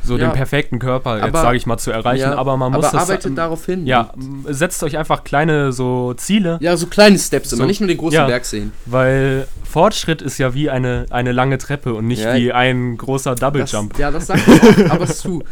[0.04, 0.28] so Ja.
[0.28, 3.10] den perfekten Körper, jetzt sage ich mal, zu erreichen, Ja, aber man muss aber das...
[3.10, 3.86] arbeitet darauf hin.
[3.86, 4.12] Ja,
[4.46, 7.98] setzt euch einfach kleine so Ziele, Ja, so kleine Steps immer, So, nicht nur den
[8.00, 8.26] großen ja.
[8.26, 8.72] Berg sehen.
[8.88, 13.62] weil Fortschritt ist ja wie eine, eine lange Treppe und nicht wie ein großer Double
[13.62, 13.98] Das, Jump.
[14.00, 15.44] ja, das sagt man auch, aber true.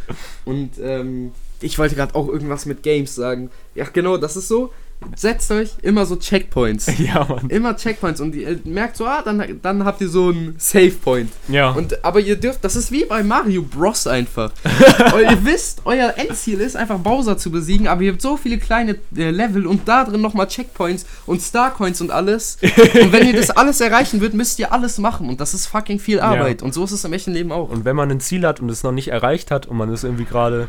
[0.46, 1.32] Und ähm,
[1.62, 3.52] ich wollte gerade auch irgendwas mit Games sagen.
[3.76, 4.72] Ja, genau, das ist so.
[5.16, 6.88] Setzt euch immer so Checkpoints.
[7.00, 7.50] Ja, Mann.
[7.50, 11.32] Immer Checkpoints und ihr merkt so, ah, dann, dann habt ihr so einen Save Point.
[11.48, 11.72] Ja.
[11.72, 14.06] Und, aber ihr dürft, das ist wie bei Mario Bros.
[14.06, 14.52] einfach.
[15.20, 18.98] Ihr wisst, euer Endziel ist einfach Bowser zu besiegen, aber ihr habt so viele kleine
[19.16, 22.58] äh, Level und da drin nochmal Checkpoints und Starcoins und alles.
[23.02, 26.00] Und wenn ihr das alles erreichen würdet, müsst ihr alles machen und das ist fucking
[26.00, 26.62] viel Arbeit.
[26.62, 27.70] Und so ist es im echten Leben auch.
[27.70, 30.04] Und wenn man ein Ziel hat und es noch nicht erreicht hat und man ist
[30.04, 30.68] irgendwie gerade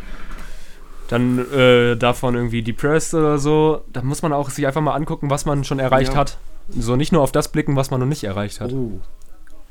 [1.11, 5.29] dann äh, davon irgendwie depressed oder so, dann muss man auch sich einfach mal angucken,
[5.31, 6.19] was man schon erreicht Ja.
[6.21, 6.39] hat.
[6.69, 8.73] So nicht nur auf das blicken, was man noch nicht erreicht hat.
[8.73, 9.01] Oh.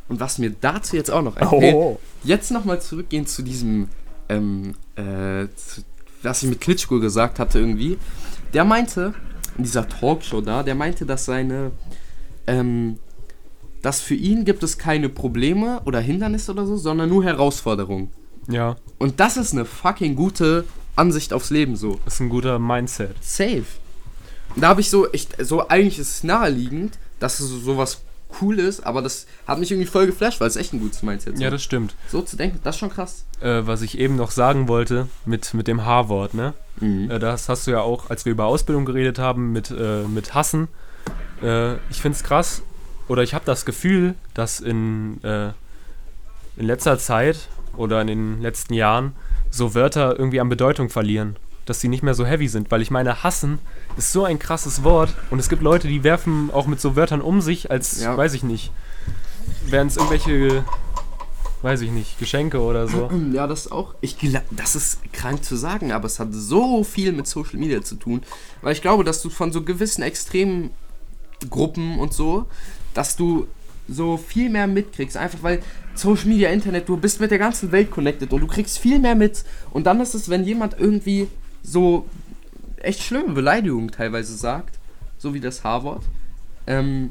[0.09, 1.99] Und was mir dazu jetzt auch noch einfällt, Oh.
[2.23, 3.87] jetzt nochmal zurückgehen zu diesem,
[4.27, 5.81] ähm, äh, zu,
[6.23, 7.97] was ich mit Klitschko gesagt hatte irgendwie.
[8.53, 9.13] Der meinte,
[9.57, 11.71] in dieser Talkshow da, der meinte, dass seine,
[12.47, 12.97] ähm,
[13.81, 18.11] dass für ihn gibt es keine Probleme oder Hindernisse oder so, sondern nur Herausforderungen.
[18.49, 20.65] Ja, Und das ist eine fucking gute
[20.99, 21.99] Ansicht aufs Leben so.
[22.05, 23.15] ist ein guter Mindset.
[23.21, 23.65] Safe.
[24.55, 28.01] Da habe ich so, ich, so eigentlich ist es naheliegend, dass es so sowas
[28.41, 31.33] cool ist, aber das hat mich irgendwie voll geflasht, weil es echt ein gutes Mindset
[31.33, 31.41] ist.
[31.41, 31.95] Ja, das stimmt.
[32.09, 33.25] so zu denken, das ist schon krass.
[33.41, 36.53] Äh, was ich eben noch sagen wollte mit, mit dem H-Wort, ne?
[36.79, 37.09] Mhm.
[37.09, 40.33] Äh, das hast du ja auch, als wir über Ausbildung geredet haben, mit, äh, mit
[40.33, 40.67] Hassen.
[41.41, 42.61] Äh, ich finde es krass,
[43.07, 45.47] oder ich habe das Gefühl, dass in, äh,
[46.57, 49.15] in letzter Zeit oder in den letzten Jahren
[49.51, 51.35] so Wörter irgendwie an Bedeutung verlieren.
[51.65, 53.59] Dass sie nicht mehr so heavy sind, weil ich meine, hassen
[53.95, 57.21] ist so ein krasses Wort und es gibt Leute, die werfen auch mit so Wörtern
[57.21, 58.17] um sich, als, Ja.
[58.17, 58.71] weiß ich nicht,
[59.67, 60.63] wären es irgendwelche,
[61.61, 63.11] weiß ich nicht, Geschenke oder so.
[63.33, 63.93] Ja, das auch.
[64.01, 67.83] Ich gla- das ist krank zu sagen, aber es hat so viel mit Social Media
[67.83, 68.23] zu tun,
[68.63, 70.71] weil ich glaube, dass du von so gewissen extremen
[71.51, 72.47] Gruppen und so,
[72.95, 73.47] dass du
[73.87, 75.61] so viel mehr mitkriegst, einfach weil
[75.99, 79.15] Social Media, Internet, du bist mit der ganzen Welt connected und du kriegst viel mehr
[79.15, 81.27] mit und dann ist es, wenn jemand irgendwie
[81.63, 82.05] so
[82.77, 84.79] echt schlimme Beleidigungen teilweise sagt,
[85.17, 86.03] so wie das H-Wort,
[86.67, 87.09] ähm,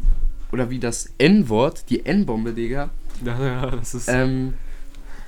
[0.53, 2.91] oder wie das N-Wort, die N-Bombe, Digga,
[3.24, 4.09] Ja, ja, das ist.
[4.09, 4.55] ähm,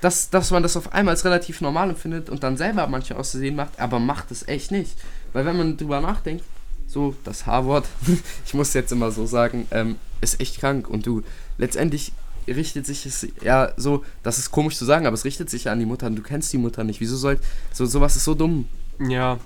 [0.01, 3.57] dass, dass man das auf einmal als relativ normal empfindet und dann selber manche auszusehen
[3.57, 4.97] macht, aber macht es echt nicht.
[5.33, 6.45] Weil wenn man drüber nachdenkt,
[6.87, 7.87] so das H-Wort,
[8.47, 11.23] ich muss jetzt immer so sagen, ähm, ist echt krank und du,
[11.59, 12.13] letztendlich
[12.51, 15.73] richtet sich es, ja, so, das ist komisch zu sagen, aber es richtet sich ja
[15.73, 17.01] an die Mutter und du kennst die Mutter nicht.
[17.01, 17.39] Wieso soll,
[17.73, 18.67] so, sowas ist so dumm.
[18.99, 19.39] Ja.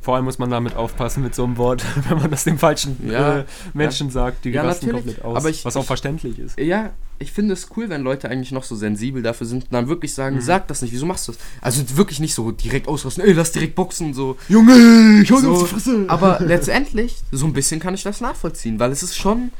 [0.00, 2.96] Vor allem muss man damit aufpassen mit so einem Wort, wenn man das dem falschen
[3.10, 5.44] Ja, äh, Menschen sagt, die Ja, rasten komplett aus.
[5.46, 6.58] ich- was auch ich- verständlich ist.
[6.58, 9.88] Ja, ich finde es cool, wenn Leute eigentlich noch so sensibel dafür sind und dann
[9.88, 10.40] wirklich sagen, Mhm.
[10.40, 11.40] sag das nicht, wieso machst du das?
[11.60, 14.36] Also wirklich nicht so direkt ausrasten, ey, lass direkt boxen so.
[14.48, 15.66] Junge, ich hau So,
[16.06, 19.50] aber letztendlich, so ein bisschen kann ich das nachvollziehen, weil es ist schon,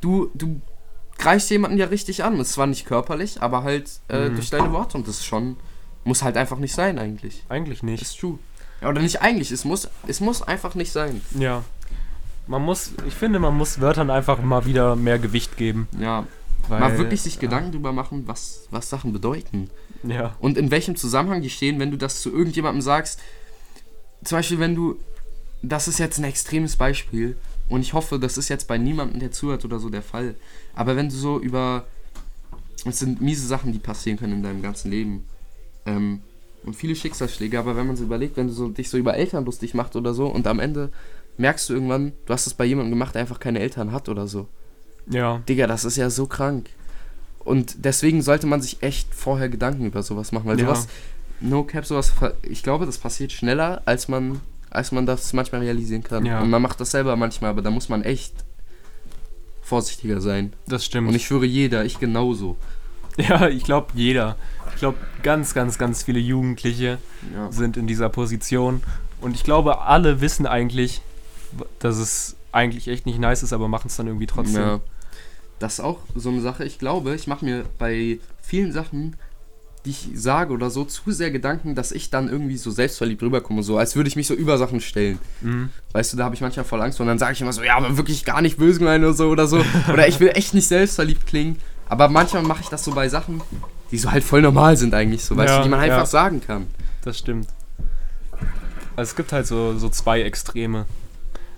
[0.00, 0.60] du, du
[1.18, 2.34] greifst jemanden ja richtig an.
[2.40, 4.34] Es ist zwar nicht körperlich, aber halt äh, Mhm.
[4.36, 5.56] durch deine Worte und das ist schon,
[6.04, 7.44] muss halt einfach nicht sein eigentlich.
[7.48, 8.00] Eigentlich nicht.
[8.02, 8.38] Ist true.
[8.80, 11.20] Ja, oder nicht eigentlich, es muss, es muss einfach nicht sein.
[11.38, 11.64] Ja.
[12.46, 15.88] Man muss, ich finde, man muss Wörtern einfach mal wieder mehr Gewicht geben.
[15.98, 16.26] Ja,
[16.68, 19.68] Weil, mal wirklich sich ja, Gedanken drüber machen, was, was Sachen bedeuten.
[20.04, 20.34] Ja.
[20.38, 23.20] Und in welchem Zusammenhang die stehen, wenn du das zu irgendjemandem sagst.
[24.24, 24.96] Zum Beispiel, wenn du.
[25.60, 27.36] Das ist jetzt ein extremes Beispiel.
[27.68, 30.36] Und ich hoffe, das ist jetzt bei niemandem, der zuhört oder so, der Fall.
[30.78, 31.84] Aber wenn du so über.
[32.86, 35.24] Es sind miese Sachen, die passieren können in deinem ganzen Leben.
[35.84, 36.20] Ähm,
[36.64, 39.44] und viele Schicksalsschläge, aber wenn man so überlegt, wenn du so, dich so über Eltern
[39.44, 40.90] lustig macht oder so und am Ende
[41.38, 44.28] merkst du irgendwann, du hast es bei jemandem gemacht, der einfach keine Eltern hat oder
[44.28, 44.46] so.
[45.10, 45.38] Ja.
[45.48, 46.68] Digga, das ist ja so krank.
[47.40, 50.66] Und deswegen sollte man sich echt vorher Gedanken über sowas machen, weil Ja.
[50.66, 50.88] sowas,
[51.40, 52.12] no cap, sowas,
[52.42, 56.24] ich glaube, das passiert schneller, als man, als man das manchmal realisieren kann.
[56.26, 56.42] Ja.
[56.42, 58.34] Und man macht das selber manchmal, aber da muss man echt
[59.68, 60.52] vorsichtiger sein.
[60.66, 61.08] Das stimmt.
[61.08, 62.56] Und ich schwöre jeder, ich genauso.
[63.18, 64.36] ja, ich glaube, jeder.
[64.74, 66.98] Ich glaube, ganz, ganz, ganz viele Jugendliche
[67.34, 67.50] Ja.
[67.52, 68.82] sind in dieser Position.
[69.20, 71.02] Und ich glaube, alle wissen eigentlich,
[71.80, 74.62] dass es eigentlich echt nicht nice ist, aber machen es dann irgendwie trotzdem.
[74.62, 74.80] Ja.
[75.58, 76.64] das ist auch so eine Sache.
[76.64, 79.16] Ich glaube, ich mache mir bei vielen Sachen,
[79.88, 83.62] die ich sage oder so, zu sehr Gedanken, dass ich dann irgendwie so selbstverliebt rüberkomme.
[83.62, 85.18] So, als würde ich mich so über Sachen stellen.
[85.40, 85.70] Mhm.
[85.92, 87.00] Weißt du, da habe ich manchmal voll Angst.
[87.00, 89.30] Und dann sage ich immer so, ja, aber wirklich gar nicht böse gemeint oder so
[89.30, 89.64] oder so.
[89.92, 91.56] Oder ich will echt nicht selbstverliebt klingen.
[91.88, 93.40] Aber manchmal mache ich das so bei Sachen,
[93.90, 96.06] die so halt voll normal sind eigentlich, so, weißt Ja, du, die man einfach ja.
[96.06, 96.66] sagen kann.
[97.02, 97.48] Das stimmt.
[98.94, 100.84] Also es gibt halt so, so zwei Extreme.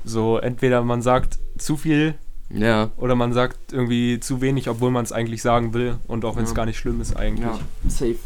[0.05, 2.15] So, entweder man sagt zu viel
[2.53, 2.91] Ja.
[2.97, 6.45] oder man sagt irgendwie zu wenig, obwohl man es eigentlich sagen will und auch wenn
[6.45, 6.57] es Ja.
[6.57, 7.47] gar nicht schlimm ist eigentlich.
[7.47, 8.17] Ja, safe.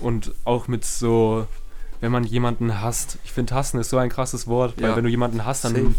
[0.00, 1.46] Und auch mit so,
[2.00, 3.18] wenn man jemanden hasst.
[3.24, 4.96] Ich finde, hassen ist so ein krasses Wort, weil Ja.
[4.96, 5.94] wenn du jemanden hasst, dann Safe.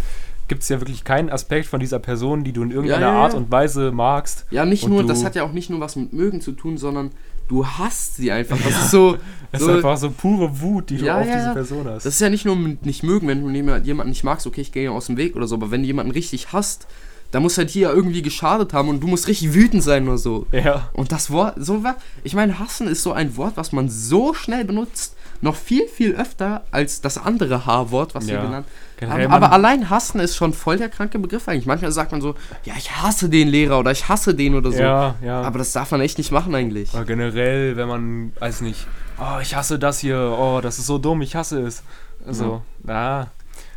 [0.49, 3.19] gibt es ja wirklich keinen Aspekt von dieser Person, die du in irgendeiner Ja, ja,
[3.23, 3.37] Art ja.
[3.39, 4.45] und Weise magst.
[4.51, 7.11] Ja, nicht nur, das hat ja auch nicht nur was mit mögen zu tun, sondern
[7.53, 8.57] du hasst sie einfach.
[8.63, 9.17] Das ist so.
[9.51, 11.53] Es so ist einfach so pure Wut, die du Ja, auf ja, diese ja.
[11.53, 12.05] Person hast.
[12.07, 14.61] das ist ja nicht nur mit nicht mögen, wenn du jemand- jemanden nicht magst, okay,
[14.61, 16.87] ich gehe aus dem Weg oder so, aber wenn du jemanden richtig hasst,
[17.29, 20.17] dann muss er dir ja irgendwie geschadet haben und du musst richtig wütend sein oder
[20.17, 20.47] so.
[20.51, 20.89] ja.
[20.93, 24.33] Und das Wort, so war, ich meine, hassen ist so ein Wort, was man so
[24.33, 28.41] schnell benutzt, noch viel, viel öfter als das andere H-Wort, was wir Ja.
[28.45, 28.67] genannt
[28.97, 29.33] Generell, haben.
[29.33, 31.65] Aber allein hassen ist schon voll der kranke Begriff eigentlich.
[31.65, 34.81] Manchmal sagt man so, ja, ich hasse den Lehrer oder ich hasse den oder so.
[34.81, 35.41] Ja, ja.
[35.41, 36.93] Aber das darf man echt nicht machen eigentlich.
[36.93, 38.87] Aber generell, wenn man, weiß nicht,
[39.19, 41.83] oh, ich hasse das hier, oh, das ist so dumm, ich hasse es.
[42.25, 43.27] Also, na,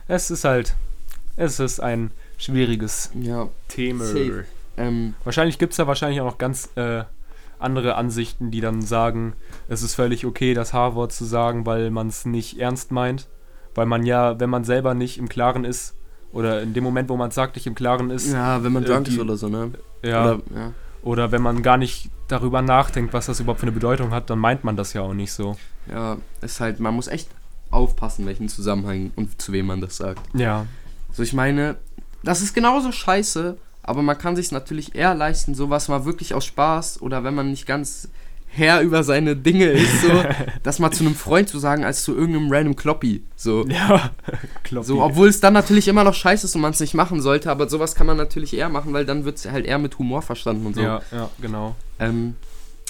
[0.06, 0.74] es ist halt,
[1.36, 4.04] es ist ein schwieriges Ja, Thema.
[4.78, 7.02] Ähm, Wahrscheinlich gibt es da wahrscheinlich auch noch ganz äh,
[7.58, 9.34] andere Ansichten, die dann sagen,
[9.68, 13.28] es ist völlig okay, das H-Wort zu sagen, weil man es nicht ernst meint.
[13.74, 15.94] Weil man ja, wenn man selber nicht im Klaren ist,
[16.32, 18.82] oder in dem Moment, wo man es sagt, nicht im Klaren ist, ja, wenn man
[18.84, 19.70] äh, drunk ist die- oder so, ne?
[20.02, 20.72] ja, Oder, ja.
[21.02, 24.38] oder wenn man gar nicht darüber nachdenkt, was das überhaupt für eine Bedeutung hat, dann
[24.38, 25.56] meint man das ja auch nicht so.
[25.90, 27.28] ja, ist halt, man muss echt
[27.70, 30.20] aufpassen, welchen Zusammenhang und zu wem man das sagt.
[30.34, 30.66] Ja,
[31.12, 31.76] So, ich meine,
[32.22, 33.56] das ist genauso scheiße,
[33.86, 37.50] aber man kann sich natürlich eher leisten, sowas mal wirklich aus Spaß oder wenn man
[37.50, 38.08] nicht ganz
[38.48, 40.24] Herr über seine Dinge ist, so,
[40.62, 43.22] das mal zu einem Freund zu sagen, als zu irgendeinem random Kloppi.
[43.36, 43.66] So.
[43.66, 44.10] ja,
[44.64, 44.86] Kloppi.
[44.86, 47.50] So, obwohl es dann natürlich immer noch scheiße ist und man es nicht machen sollte,
[47.50, 50.22] aber sowas kann man natürlich eher machen, weil dann wird es halt eher mit Humor
[50.22, 50.82] verstanden und so.
[50.82, 51.76] Ja, ja, genau.
[51.98, 52.36] Ähm,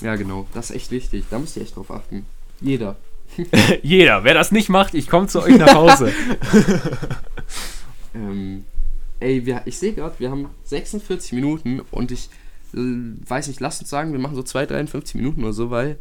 [0.02, 1.24] ja, genau, das ist echt wichtig.
[1.30, 2.26] Da müsst ihr echt drauf achten.
[2.60, 2.96] Jeder.
[3.82, 6.12] Jeder, wer das nicht macht, ich komme zu euch nach Hause.
[8.16, 8.64] Ähm,
[9.20, 12.28] ey, wir, ich sehe gerade, wir haben 46 Minuten und ich
[12.74, 12.78] äh,
[13.28, 15.98] weiß nicht, lasst uns sagen, wir machen so 2, 53 Minuten oder so, weil.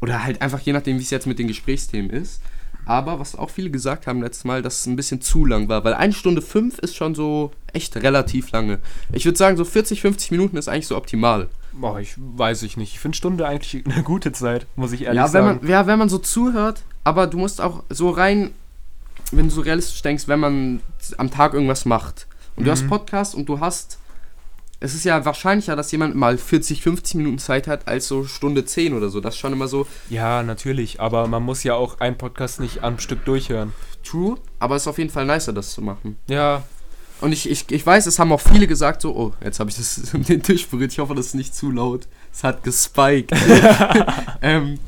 [0.00, 2.40] Oder halt einfach je nachdem, wie es jetzt mit den Gesprächsthemen ist.
[2.86, 5.84] Aber was auch viele gesagt haben letztes Mal, dass es ein bisschen zu lang war,
[5.84, 8.78] weil 1 Stunde 5 ist schon so echt relativ lange.
[9.12, 11.48] Ich würde sagen, so 40, 50 Minuten ist eigentlich so optimal.
[11.72, 12.94] Boah, ich weiß ich nicht.
[12.94, 15.58] Ich finde Stunde eigentlich eine gute Zeit, muss ich ehrlich Ja wenn, sagen.
[15.60, 18.52] man, ja, wenn man so zuhört, aber du musst auch so rein,
[19.32, 20.80] wenn du so realistisch denkst, wenn man
[21.18, 22.27] am Tag irgendwas macht
[22.58, 22.72] und du Mhm.
[22.72, 23.98] hast Podcast und du hast,
[24.80, 28.64] es ist ja wahrscheinlicher, dass jemand mal 40, 50 Minuten Zeit hat, als so Stunde
[28.64, 29.20] 10 oder so.
[29.20, 32.82] Das ist schon immer so Ja, natürlich, aber man muss ja auch einen Podcast nicht
[32.84, 33.72] am Stück durchhören.
[34.04, 36.16] true, aber es ist auf jeden Fall nicer, das zu machen.
[36.28, 36.62] Ja,
[37.20, 39.76] Und ich, ich, ich weiß, es haben auch viele gesagt so, oh, jetzt habe ich
[39.76, 42.06] das den Tisch berührt, ich hoffe, das ist nicht zu laut.
[42.32, 43.32] Es hat gespiked.
[44.42, 44.78] ähm,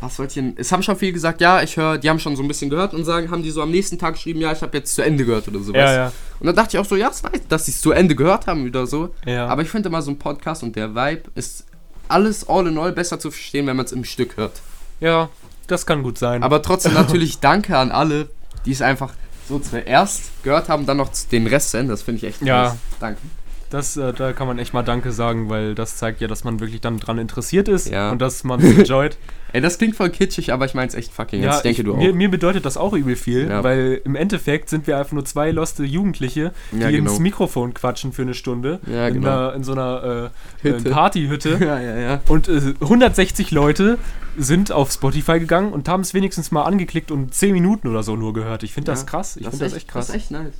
[0.00, 0.54] was wollte ich denn?
[0.56, 2.94] Es haben schon viele gesagt, ja, ich höre, die haben schon so ein bisschen gehört
[2.94, 5.24] und sagen, haben die so am nächsten Tag geschrieben, ja, ich habe jetzt zu Ende
[5.24, 5.76] gehört oder sowas.
[5.80, 6.12] ja, ja.
[6.40, 8.46] Und dann dachte ich auch so, ja, ist nice, dass sie es zu Ende gehört
[8.46, 9.14] haben wieder so.
[9.26, 9.46] ja.
[9.46, 11.66] Aber ich finde immer so ein Podcast und der Vibe ist
[12.08, 14.60] alles all in all besser zu verstehen, wenn man es im Stück hört.
[15.00, 15.28] ja,
[15.66, 16.42] das kann gut sein.
[16.42, 18.28] Aber trotzdem natürlich danke an alle,
[18.66, 19.12] die es einfach
[19.48, 21.90] so zuerst gehört haben, dann noch den Rest senden.
[21.90, 22.70] Das finde ich echt Ja.
[22.70, 22.76] nice.
[22.98, 23.20] Danke.
[23.70, 26.58] Das, äh, da kann man echt mal Danke sagen, weil das zeigt ja, dass man
[26.60, 28.10] wirklich dann dran interessiert ist Ja.
[28.10, 29.16] und dass man es enjoyt.
[29.52, 31.42] Ey, das klingt voll kitschig, aber ich meine es echt fucking.
[31.42, 31.58] ernst.
[31.60, 31.98] ich denke, ich, du auch.
[31.98, 33.62] Mir, mir bedeutet das auch übel viel, Ja.
[33.64, 37.10] weil im Endeffekt sind wir einfach nur zwei loste Jugendliche, die Ja, genau.
[37.10, 39.28] ins Mikrofon quatschen für eine Stunde Ja, in, genau.
[39.28, 40.30] einer, in so einer
[40.64, 40.90] äh, äh, Hütte.
[40.90, 41.50] Partyhütte.
[41.60, 42.20] ja, ja, ja.
[42.28, 43.98] Und äh, 160 Leute
[44.36, 48.16] sind auf Spotify gegangen und haben es wenigstens mal angeklickt und 10 Minuten oder so
[48.16, 48.62] nur gehört.
[48.62, 49.36] Ich finde das Ja, krass.
[49.36, 50.06] Ich finde das echt krass.
[50.08, 50.54] Das ist echt nice.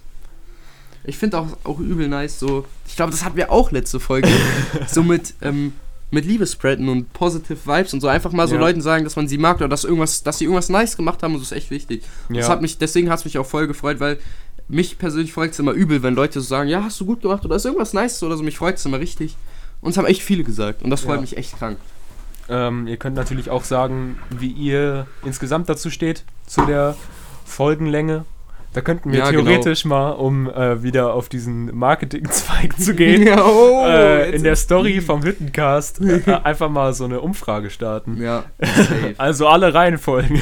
[1.04, 2.66] Ich finde auch, auch übel nice, so.
[2.86, 4.28] Ich glaube, das hatten wir auch letzte Folge.
[4.86, 5.72] so mit, ähm,
[6.10, 8.60] mit Liebe spreaden und positive Vibes und so einfach mal so Ja.
[8.60, 11.34] Leuten sagen, dass man sie mag oder dass irgendwas, dass sie irgendwas nice gemacht haben
[11.34, 12.02] und das ist echt wichtig.
[12.28, 12.38] Ja.
[12.38, 14.18] Das hat mich, deswegen hat es mich auch voll gefreut, weil
[14.68, 17.44] mich persönlich freut es immer übel, wenn Leute so sagen, ja, hast du gut gemacht
[17.44, 19.36] oder ist irgendwas nice oder so, mich freut es immer richtig.
[19.80, 21.20] Und es haben echt viele gesagt und das freut Ja.
[21.22, 21.78] mich echt krank.
[22.48, 26.96] Ähm, ihr könnt natürlich auch sagen, wie ihr insgesamt dazu steht, zu der
[27.46, 28.24] Folgenlänge.
[28.72, 29.42] Da könnten wir Ja, genau.
[29.44, 34.54] theoretisch mal, um äh, wieder auf diesen Marketing-Zweig zu gehen, Ja, oh, äh, in der
[34.54, 38.20] Story vom Hüttencast äh, einfach mal so eine Umfrage starten.
[38.22, 38.44] Ja.
[39.18, 40.40] Also alle Reihenfolgen.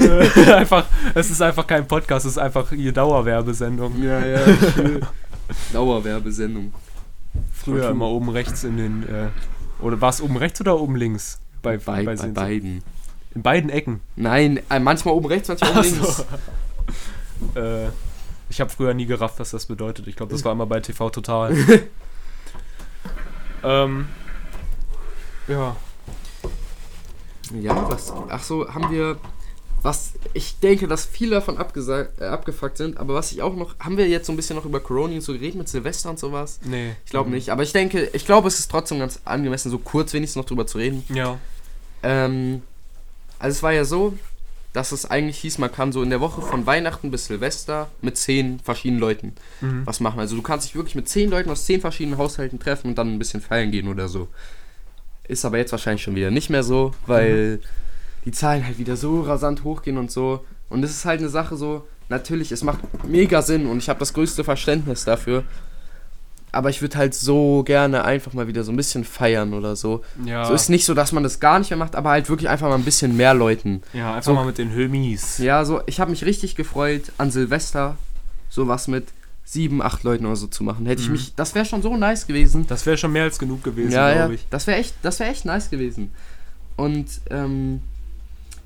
[0.00, 4.02] Äh, einfach, es ist einfach kein Podcast, es ist einfach die Dauerwerbesendung.
[4.02, 4.40] Ja, ja.
[5.72, 6.72] Dauerwerbesendung.
[7.52, 9.02] Früher immer oben rechts in den.
[9.02, 9.28] Äh,
[9.80, 11.40] oder war es oben rechts oder oben links?
[11.62, 12.40] Bei, Bei, bei Sensei?
[12.40, 12.82] beiden.
[13.38, 14.00] In beiden Ecken.
[14.16, 16.24] Nein, äh, manchmal oben rechts, manchmal oben links.
[17.54, 17.54] so.
[17.60, 17.88] äh,
[18.50, 20.08] ich habe früher nie gerafft, was das bedeutet.
[20.08, 21.56] Ich glaube, das war immer bei TV Total.
[23.62, 24.08] ähm,
[25.46, 25.76] ja.
[27.60, 28.12] Ja, was?
[28.28, 29.18] Ach so, haben wir.
[29.82, 33.78] Was ich denke, dass viele davon äh, abgefuckt sind, aber was ich auch noch.
[33.78, 36.18] Haben wir jetzt so ein bisschen noch über Corona und so geredet mit Silvester und
[36.18, 36.58] sowas?
[36.64, 36.96] Nee.
[37.04, 40.12] Ich glaube nicht, aber ich denke, ich glaube, es ist trotzdem ganz angemessen, so kurz
[40.12, 41.04] wenigstens noch drüber zu reden.
[41.08, 41.38] Ja.
[42.02, 42.62] Ähm,
[43.38, 44.16] also es war ja so,
[44.72, 48.16] dass es eigentlich hieß, man kann so in der Woche von Weihnachten bis Silvester mit
[48.16, 49.82] zehn verschiedenen Leuten Mhm.
[49.86, 50.20] was machen.
[50.20, 53.14] Also du kannst dich wirklich mit zehn Leuten aus zehn verschiedenen Haushalten treffen und dann
[53.14, 54.28] ein bisschen feiern gehen oder so.
[55.26, 57.60] Ist aber jetzt wahrscheinlich schon wieder nicht mehr so, weil
[58.24, 60.44] die Zahlen halt wieder so rasant hochgehen und so.
[60.68, 63.98] Und es ist halt eine Sache so, natürlich, es macht mega Sinn und ich habe
[63.98, 65.44] das größte Verständnis dafür.
[66.50, 70.02] Aber ich würde halt so gerne einfach mal wieder so ein bisschen feiern oder so.
[70.24, 70.44] Ja.
[70.46, 72.68] So ist nicht so, dass man das gar nicht mehr macht, aber halt wirklich einfach
[72.68, 73.82] mal ein bisschen mehr Leuten.
[73.92, 75.38] ja, einfach so- mal mit den Hömis.
[75.38, 77.96] Ja, so, ich habe mich richtig gefreut, an Silvester
[78.48, 79.08] sowas mit
[79.44, 80.86] sieben, acht Leuten oder so zu machen.
[80.86, 81.12] Hätte ich Mhm.
[81.12, 82.66] mich, das wäre schon so nice gewesen.
[82.66, 84.46] Das wäre schon mehr als genug gewesen, ja, ja, glaube ich.
[84.50, 86.12] das wäre echt, das wäre echt nice gewesen.
[86.76, 87.80] Und ähm,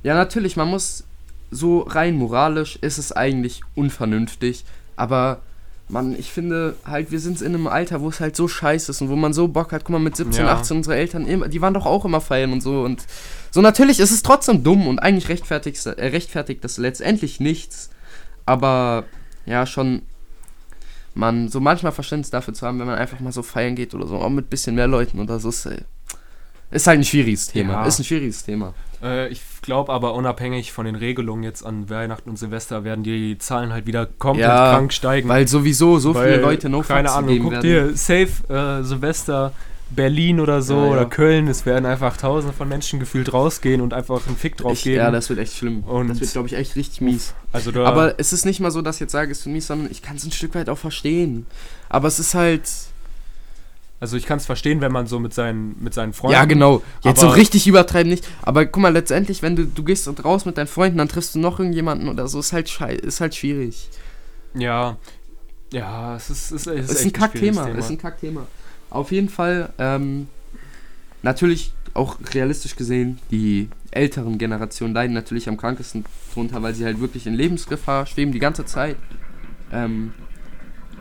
[0.02, 1.04] ja, natürlich, man muss
[1.50, 4.64] so rein moralisch ist es eigentlich unvernünftig,
[4.96, 5.40] aber
[5.92, 9.02] man, ich finde halt, wir sind in einem Alter, wo es halt so scheiße ist
[9.02, 9.84] und wo man so Bock hat.
[9.84, 10.54] Guck mal, mit 17, Ja.
[10.54, 13.04] 18 unsere Eltern immer, die waren doch auch immer feiern und so und
[13.50, 17.90] so natürlich ist es trotzdem dumm und eigentlich rechtfertigt, äh, rechtfertigt das letztendlich nichts,
[18.46, 19.04] aber
[19.44, 20.02] ja, schon
[21.14, 24.06] man so manchmal Verständnis dafür zu haben, wenn man einfach mal so feiern geht oder
[24.06, 25.82] so, auch mit bisschen mehr Leuten oder so, ist, äh,
[26.70, 27.74] ist halt ein schwieriges Thema.
[27.74, 27.84] Ja.
[27.86, 28.72] Ist ein schwieriges Thema.
[29.02, 33.36] Äh, ich glaube aber, unabhängig von den Regelungen jetzt an Weihnachten und Silvester werden die
[33.38, 35.28] Zahlen halt wieder komplett Ja, krank steigen.
[35.28, 37.90] Weil sowieso so Weil, viele Leute no Keine Ahnung, gegeben guck werden.
[37.90, 38.28] dir Safe
[38.80, 39.52] äh, Silvester
[39.90, 40.90] Berlin oder so Ja, ja.
[40.92, 44.72] oder Köln, es werden einfach tausende von Menschen gefühlt rausgehen und einfach einen Fick drauf
[44.72, 44.96] Ich, geben.
[44.96, 45.82] ja, das wird echt schlimm.
[45.84, 47.34] Und- das wird, glaube ich, echt richtig mies.
[47.52, 49.90] also Aber es ist nicht mal so, dass ich jetzt sage, es wird mies, sondern
[49.90, 51.46] ich kann es ein Stück weit auch verstehen.
[51.90, 52.62] Aber es ist halt.
[54.02, 56.32] Also ich kann es verstehen, wenn man so mit seinen, mit seinen Freunden.
[56.32, 56.82] ja, genau.
[57.04, 58.28] Jetzt so richtig übertreiben nicht.
[58.42, 61.38] Aber guck mal, letztendlich, wenn du, du gehst raus mit deinen Freunden, dann triffst du
[61.38, 63.88] noch irgendjemanden oder so, ist halt schei ist halt schwierig.
[64.54, 64.96] Ja.
[65.72, 67.68] Ja, es ist, es ist, es ist, ein Kackthema.
[67.68, 68.48] Ist ein Kackthema.
[68.90, 70.26] Auf jeden Fall, ähm,
[71.22, 76.98] natürlich auch realistisch gesehen, die älteren Generationen leiden natürlich am krankesten drunter, weil sie halt
[76.98, 78.96] wirklich in Lebensgefahr schweben die ganze Zeit.
[79.72, 80.12] Ähm,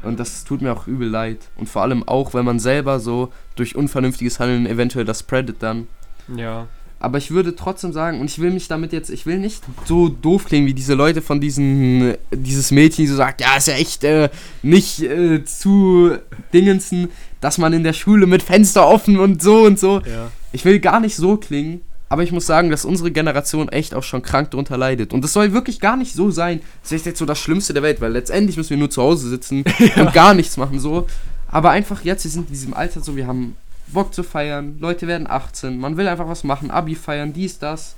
[0.03, 1.39] und das tut mir auch übel leid.
[1.55, 5.87] Und vor allem auch, wenn man selber so durch unvernünftiges Handeln eventuell das spreadet dann.
[6.35, 6.67] Ja.
[6.99, 10.07] Aber ich würde trotzdem sagen, und ich will mich damit jetzt, ich will nicht so
[10.07, 13.73] doof klingen wie diese Leute von diesen, dieses Mädchen, die so sagt, ja, ist ja
[13.73, 14.29] echt äh,
[14.61, 16.11] nicht äh, zu
[16.53, 20.01] dingensen, dass man in der Schule mit Fenster offen und so und so.
[20.01, 20.31] Ja.
[20.51, 21.81] Ich will gar nicht so klingen,
[22.11, 25.13] aber ich muss sagen, dass unsere Generation echt auch schon krank drunter leidet.
[25.13, 26.59] Und das soll wirklich gar nicht so sein.
[26.83, 29.29] Das ist jetzt so das Schlimmste der Welt, weil letztendlich müssen wir nur zu Hause
[29.29, 29.63] sitzen
[29.95, 31.07] und gar nichts machen so.
[31.47, 33.55] Aber einfach jetzt, wir sind in diesem Alter so, wir haben
[33.87, 37.95] Bock zu feiern, Leute werden 18, man will einfach was machen, Abi feiern, dies, das.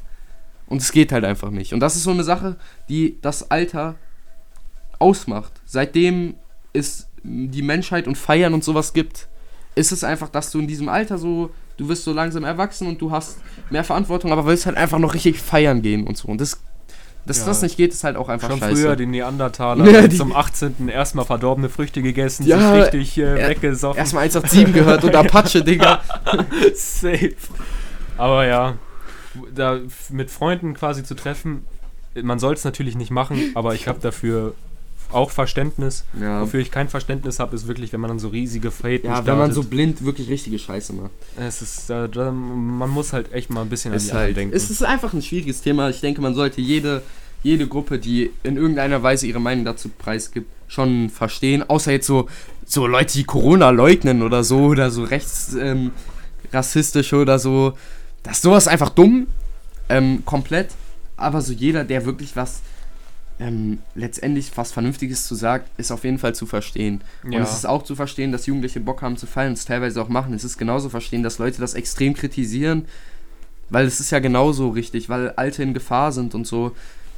[0.68, 1.74] Und es geht halt einfach nicht.
[1.74, 2.58] Und das ist so eine Sache,
[2.90, 3.96] die das Alter
[5.00, 5.54] ausmacht.
[5.66, 6.36] Seitdem
[6.72, 9.28] es die Menschheit und Feiern und sowas gibt,
[9.74, 13.02] ist es einfach, dass du in diesem Alter so, du wirst so langsam erwachsen und
[13.02, 16.28] du hast mehr Verantwortung, aber willst halt einfach noch richtig feiern gehen und so.
[16.28, 16.62] Und das,
[17.26, 17.46] dass Ja.
[17.46, 18.76] das nicht geht, ist halt auch einfach Schon scheiße.
[18.82, 20.88] früher die Neandertaler Ja, haben die- zum 18.
[20.90, 23.98] erstmal verdorbene Früchte gegessen, Ja, sich richtig äh, er- weggesoffen.
[23.98, 26.02] Erstmal 187 gehört und Apache, Digga.
[26.76, 27.36] Safe.
[28.18, 28.76] Aber ja,
[29.56, 31.66] da mit Freunden quasi zu treffen,
[32.22, 34.54] man soll es natürlich nicht machen, aber ich habe dafür
[35.14, 36.06] auch Verständnis.
[36.20, 39.26] Ja, Wofür ich kein Verständnis habe, ist wirklich, wenn man dann so riesige Fäden ja
[39.26, 41.12] wenn man so blind wirklich richtige Scheiße macht.
[41.38, 44.56] Es ist, da, man muss halt echt mal ein bisschen an die halt, denken.
[44.56, 45.90] es ist einfach ein schwieriges Thema.
[45.90, 47.02] Ich denke, man sollte jede,
[47.44, 51.64] jede Gruppe, die in irgendeiner Weise ihre Meinung dazu preisgibt, schon verstehen.
[51.68, 52.28] Außer jetzt so,
[52.66, 55.92] so Leute, die Corona leugnen oder so, oder so rechts ähm,
[56.52, 57.74] oder so.
[58.24, 59.28] Das ist sowas einfach dumm.
[59.90, 60.70] Ähm, komplett.
[61.18, 62.62] Aber so jeder, der wirklich was
[63.40, 67.02] ähm, letztendlich was Vernünftiges zu sagt, ist auf jeden Fall zu verstehen.
[67.24, 67.42] Und Ja.
[67.42, 70.10] es ist auch zu verstehen, dass Jugendliche Bock haben zu feiern und es teilweise auch
[70.10, 70.34] machen.
[70.34, 72.86] Es ist genauso verstehen, dass Leute das extrem kritisieren,
[73.70, 76.72] weil es ist ja genauso richtig, weil Alte in Gefahr sind und so.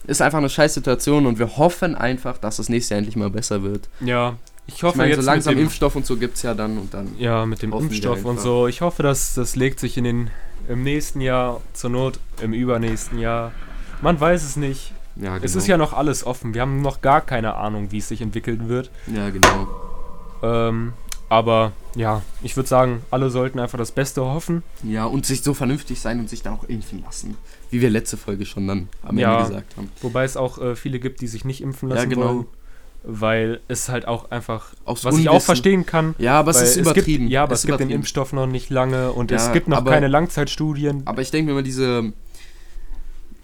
[0.08, 3.30] Ist einfach eine scheiß Situation und wir hoffen einfach, dass das nächste Jahr endlich mal
[3.30, 3.90] besser wird.
[4.00, 4.38] ja,
[4.68, 6.56] ich Ich hoffe meine, jetzt so langsam mit dem, Impfstoff und so gibt es ja
[6.56, 7.10] dann und dann.
[7.20, 8.68] ja, mit dem Impfstoff und so.
[8.68, 10.30] Ich hoffe, dass das legt sich in den
[10.68, 13.52] im nächsten Jahr, zur Not im übernächsten Jahr.
[14.02, 14.94] Man weiß es nicht.
[15.18, 15.46] Ja, genau.
[15.46, 16.54] Es ist ja noch alles offen.
[16.54, 18.92] Wir haben noch gar keine Ahnung, wie es sich entwickeln wird.
[19.14, 19.68] Ja, genau.
[20.44, 20.94] Ähm,
[21.30, 24.62] aber ja, ich würde sagen, alle sollten einfach das Beste hoffen.
[24.84, 27.36] Ja, und sich so vernünftig sein und sich dann auch impfen lassen.
[27.72, 29.38] Wie wir letzte Folge schon dann am Ja.
[29.38, 29.90] Ende gesagt haben.
[30.02, 32.28] Wobei es auch äh, viele gibt, die sich nicht impfen Ja, lassen genau.
[32.28, 32.46] wollen.
[33.08, 35.46] Weil es halt auch einfach, Aus was ich auch Unwissen.
[35.46, 37.26] verstehen kann, Ja, aber es ist übertrieben.
[37.26, 37.92] Gibt, ja, aber Es es, gibt den.
[37.92, 41.04] Impfstoff noch nicht lange und Ja, es gibt noch keine Langzeitstudien.
[41.06, 42.14] Aber ich denke mir mal, diese.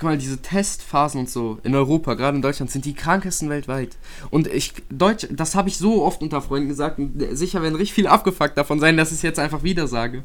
[0.01, 3.97] Guck mal, diese Testphasen und so in Europa, gerade in Deutschland, sind die krankesten weltweit.
[4.31, 7.93] Und ich, Deutsch, das habe ich so oft unter Freunden gesagt, und sicher werden richtig
[7.93, 10.23] viel abgefuckt davon sein, dass ich es jetzt einfach wieder sage.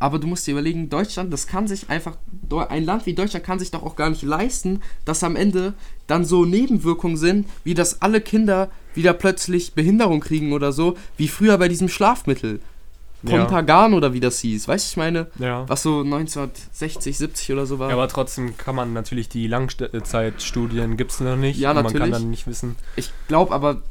[0.00, 2.16] Aber du musst dir überlegen, Deutschland, das kann sich einfach,
[2.70, 5.74] ein Land wie Deutschland kann sich doch auch gar nicht leisten, dass am Ende
[6.08, 11.28] dann so Nebenwirkungen sind, wie dass alle Kinder wieder plötzlich Behinderung kriegen oder so, wie
[11.28, 12.58] früher bei diesem Schlafmittel.
[13.22, 13.44] Ja.
[13.44, 15.26] Pontagan oder wie das hieß, weißt du, ich meine?
[15.38, 15.68] Ja.
[15.68, 17.88] Was so 1960, 70 oder so war.
[17.88, 21.58] Ja, aber trotzdem kann man natürlich die Langzeitstudien gibt es noch nicht.
[21.58, 22.14] Ja, und Man kann natürlich.
[22.14, 22.76] dann nicht wissen.
[22.96, 23.82] ich glaube aber,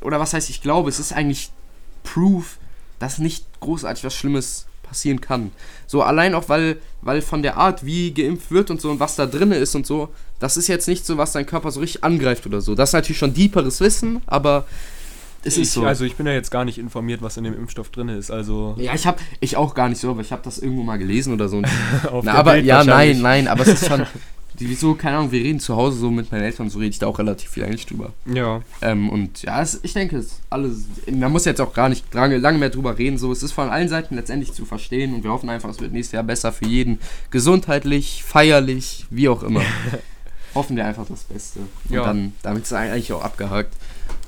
[0.00, 1.50] oder was heißt ich glaube, es ist eigentlich
[2.04, 2.58] Proof,
[3.00, 5.50] dass nicht großartig was Schlimmes passieren kann.
[5.86, 9.16] So allein auch, weil, weil von der Art, wie geimpft wird und so und was
[9.16, 10.08] da drin ist und so,
[10.38, 12.74] das ist jetzt nicht so, was dein Körper so richtig angreift oder so.
[12.74, 14.66] Das ist natürlich schon deeperes Wissen, aber
[15.44, 15.84] es ich, ist so.
[15.84, 18.30] Also ich bin ja jetzt gar nicht informiert, was in dem Impfstoff drin ist.
[18.30, 20.98] Also ja, ich habe ich auch gar nicht so, aber ich habe das irgendwo mal
[20.98, 21.62] gelesen oder so.
[22.22, 24.06] Na, aber Bild ja, nein, nein, aber es ist schon.
[24.60, 27.06] Wieso, keine Ahnung, wir reden zu Hause so mit meinen Eltern, so rede ich da
[27.06, 28.12] auch relativ viel eigentlich drüber.
[28.26, 30.86] Ja, Ähm, und ja, es, ich denke, es ist alles.
[31.08, 33.18] Man muss jetzt auch gar nicht lange, lange mehr drüber reden.
[33.18, 35.92] So, es ist von allen Seiten letztendlich zu verstehen und wir hoffen einfach, es wird
[35.92, 36.98] nächstes Jahr besser für jeden.
[37.30, 39.62] Gesundheitlich, feierlich, wie auch immer.
[40.54, 41.60] hoffen wir einfach das Beste.
[41.60, 42.02] Und Ja.
[42.04, 43.74] dann, damit ist es eigentlich auch abgehakt.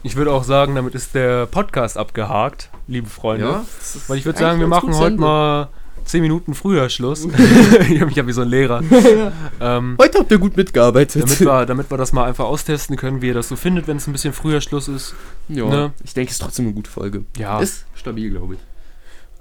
[0.02, 3.62] Ich würde auch sagen, damit ist der Podcast abgehakt, liebe Freunde.
[3.80, 5.20] ist Weil ich würde sagen, wir machen heute Ende.
[5.20, 5.68] mal
[6.04, 7.24] 10 Minuten früher Schluss.
[7.88, 8.82] ich habe mich ja wie so ein Lehrer.
[9.60, 11.22] ähm, Heute habt ihr gut mitgearbeitet.
[11.22, 13.98] damit, wir, damit wir das mal einfach austesten können, wie ihr das so findet, wenn
[13.98, 15.14] es ein bisschen früher Schluss ist.
[15.48, 15.92] ja, ne?
[16.02, 17.24] ich denke, es ist trotzdem eine gute Folge.
[17.36, 18.60] Ja, Ist stabil, glaube ich.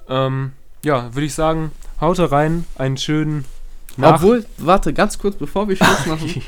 [0.09, 0.51] ähm,
[0.83, 3.45] ja würde ich sagen, haut rein, einen schönen
[3.99, 6.41] Nach Obwohl, warte, ganz kurz, bevor wir Schluss machen,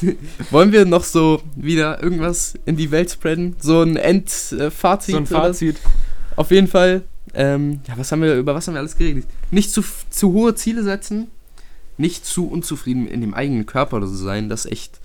[0.50, 3.56] wollen wir noch so wieder irgendwas in die Welt spreaden?
[3.58, 5.12] So ein Endfazit?
[5.12, 5.40] so ein oder?
[5.42, 5.80] Fazit.
[6.36, 7.02] Auf jeden Fall,
[7.34, 9.26] ähm, ja, was haben wir, über was haben wir alles geredet?
[9.50, 11.26] Nicht zu, zu hohe Ziele setzen,
[11.98, 15.00] nicht zu unzufrieden in dem eigenen Körper oder so sein, das ist echt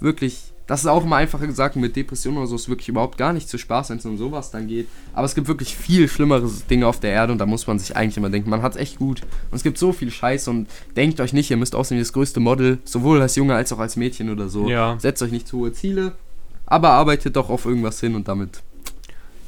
[0.00, 3.32] wirklich, das ist auch immer einfacher gesagt, mit Depressionen oder so ist wirklich überhaupt gar
[3.32, 4.88] nicht zu Spaß, wenn es um sowas dann geht.
[5.14, 7.96] Aber es gibt wirklich viel schlimmere Dinge auf der Erde und da muss man sich
[7.96, 9.22] eigentlich immer denken, man hat es echt gut.
[9.50, 12.12] Und es gibt so viel Scheiß und denkt euch nicht, ihr müsst aussehen wie das
[12.12, 14.68] größte Model, sowohl als Junge als auch als Mädchen oder so.
[14.68, 14.96] Ja.
[14.98, 16.12] Setzt euch nicht zu hohe Ziele,
[16.66, 18.62] aber arbeitet doch auf irgendwas hin und damit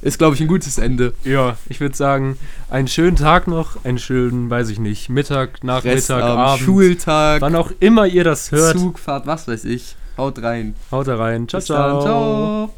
[0.00, 1.12] ist, glaube ich, ein gutes Ende.
[1.24, 2.38] Ja, ich würde sagen,
[2.70, 7.56] einen schönen Tag noch, einen schönen, weiß ich nicht, Mittag, Nachmittag, Restabend, Abend, Schultag, wann
[7.56, 8.78] auch immer ihr das hört.
[8.78, 9.96] Zugfahrt, was weiß ich.
[10.18, 10.74] Haut rein.
[10.90, 11.46] Haut rein.
[11.48, 12.00] Ciao, Bis dann.
[12.00, 12.02] ciao.
[12.02, 12.70] ciao.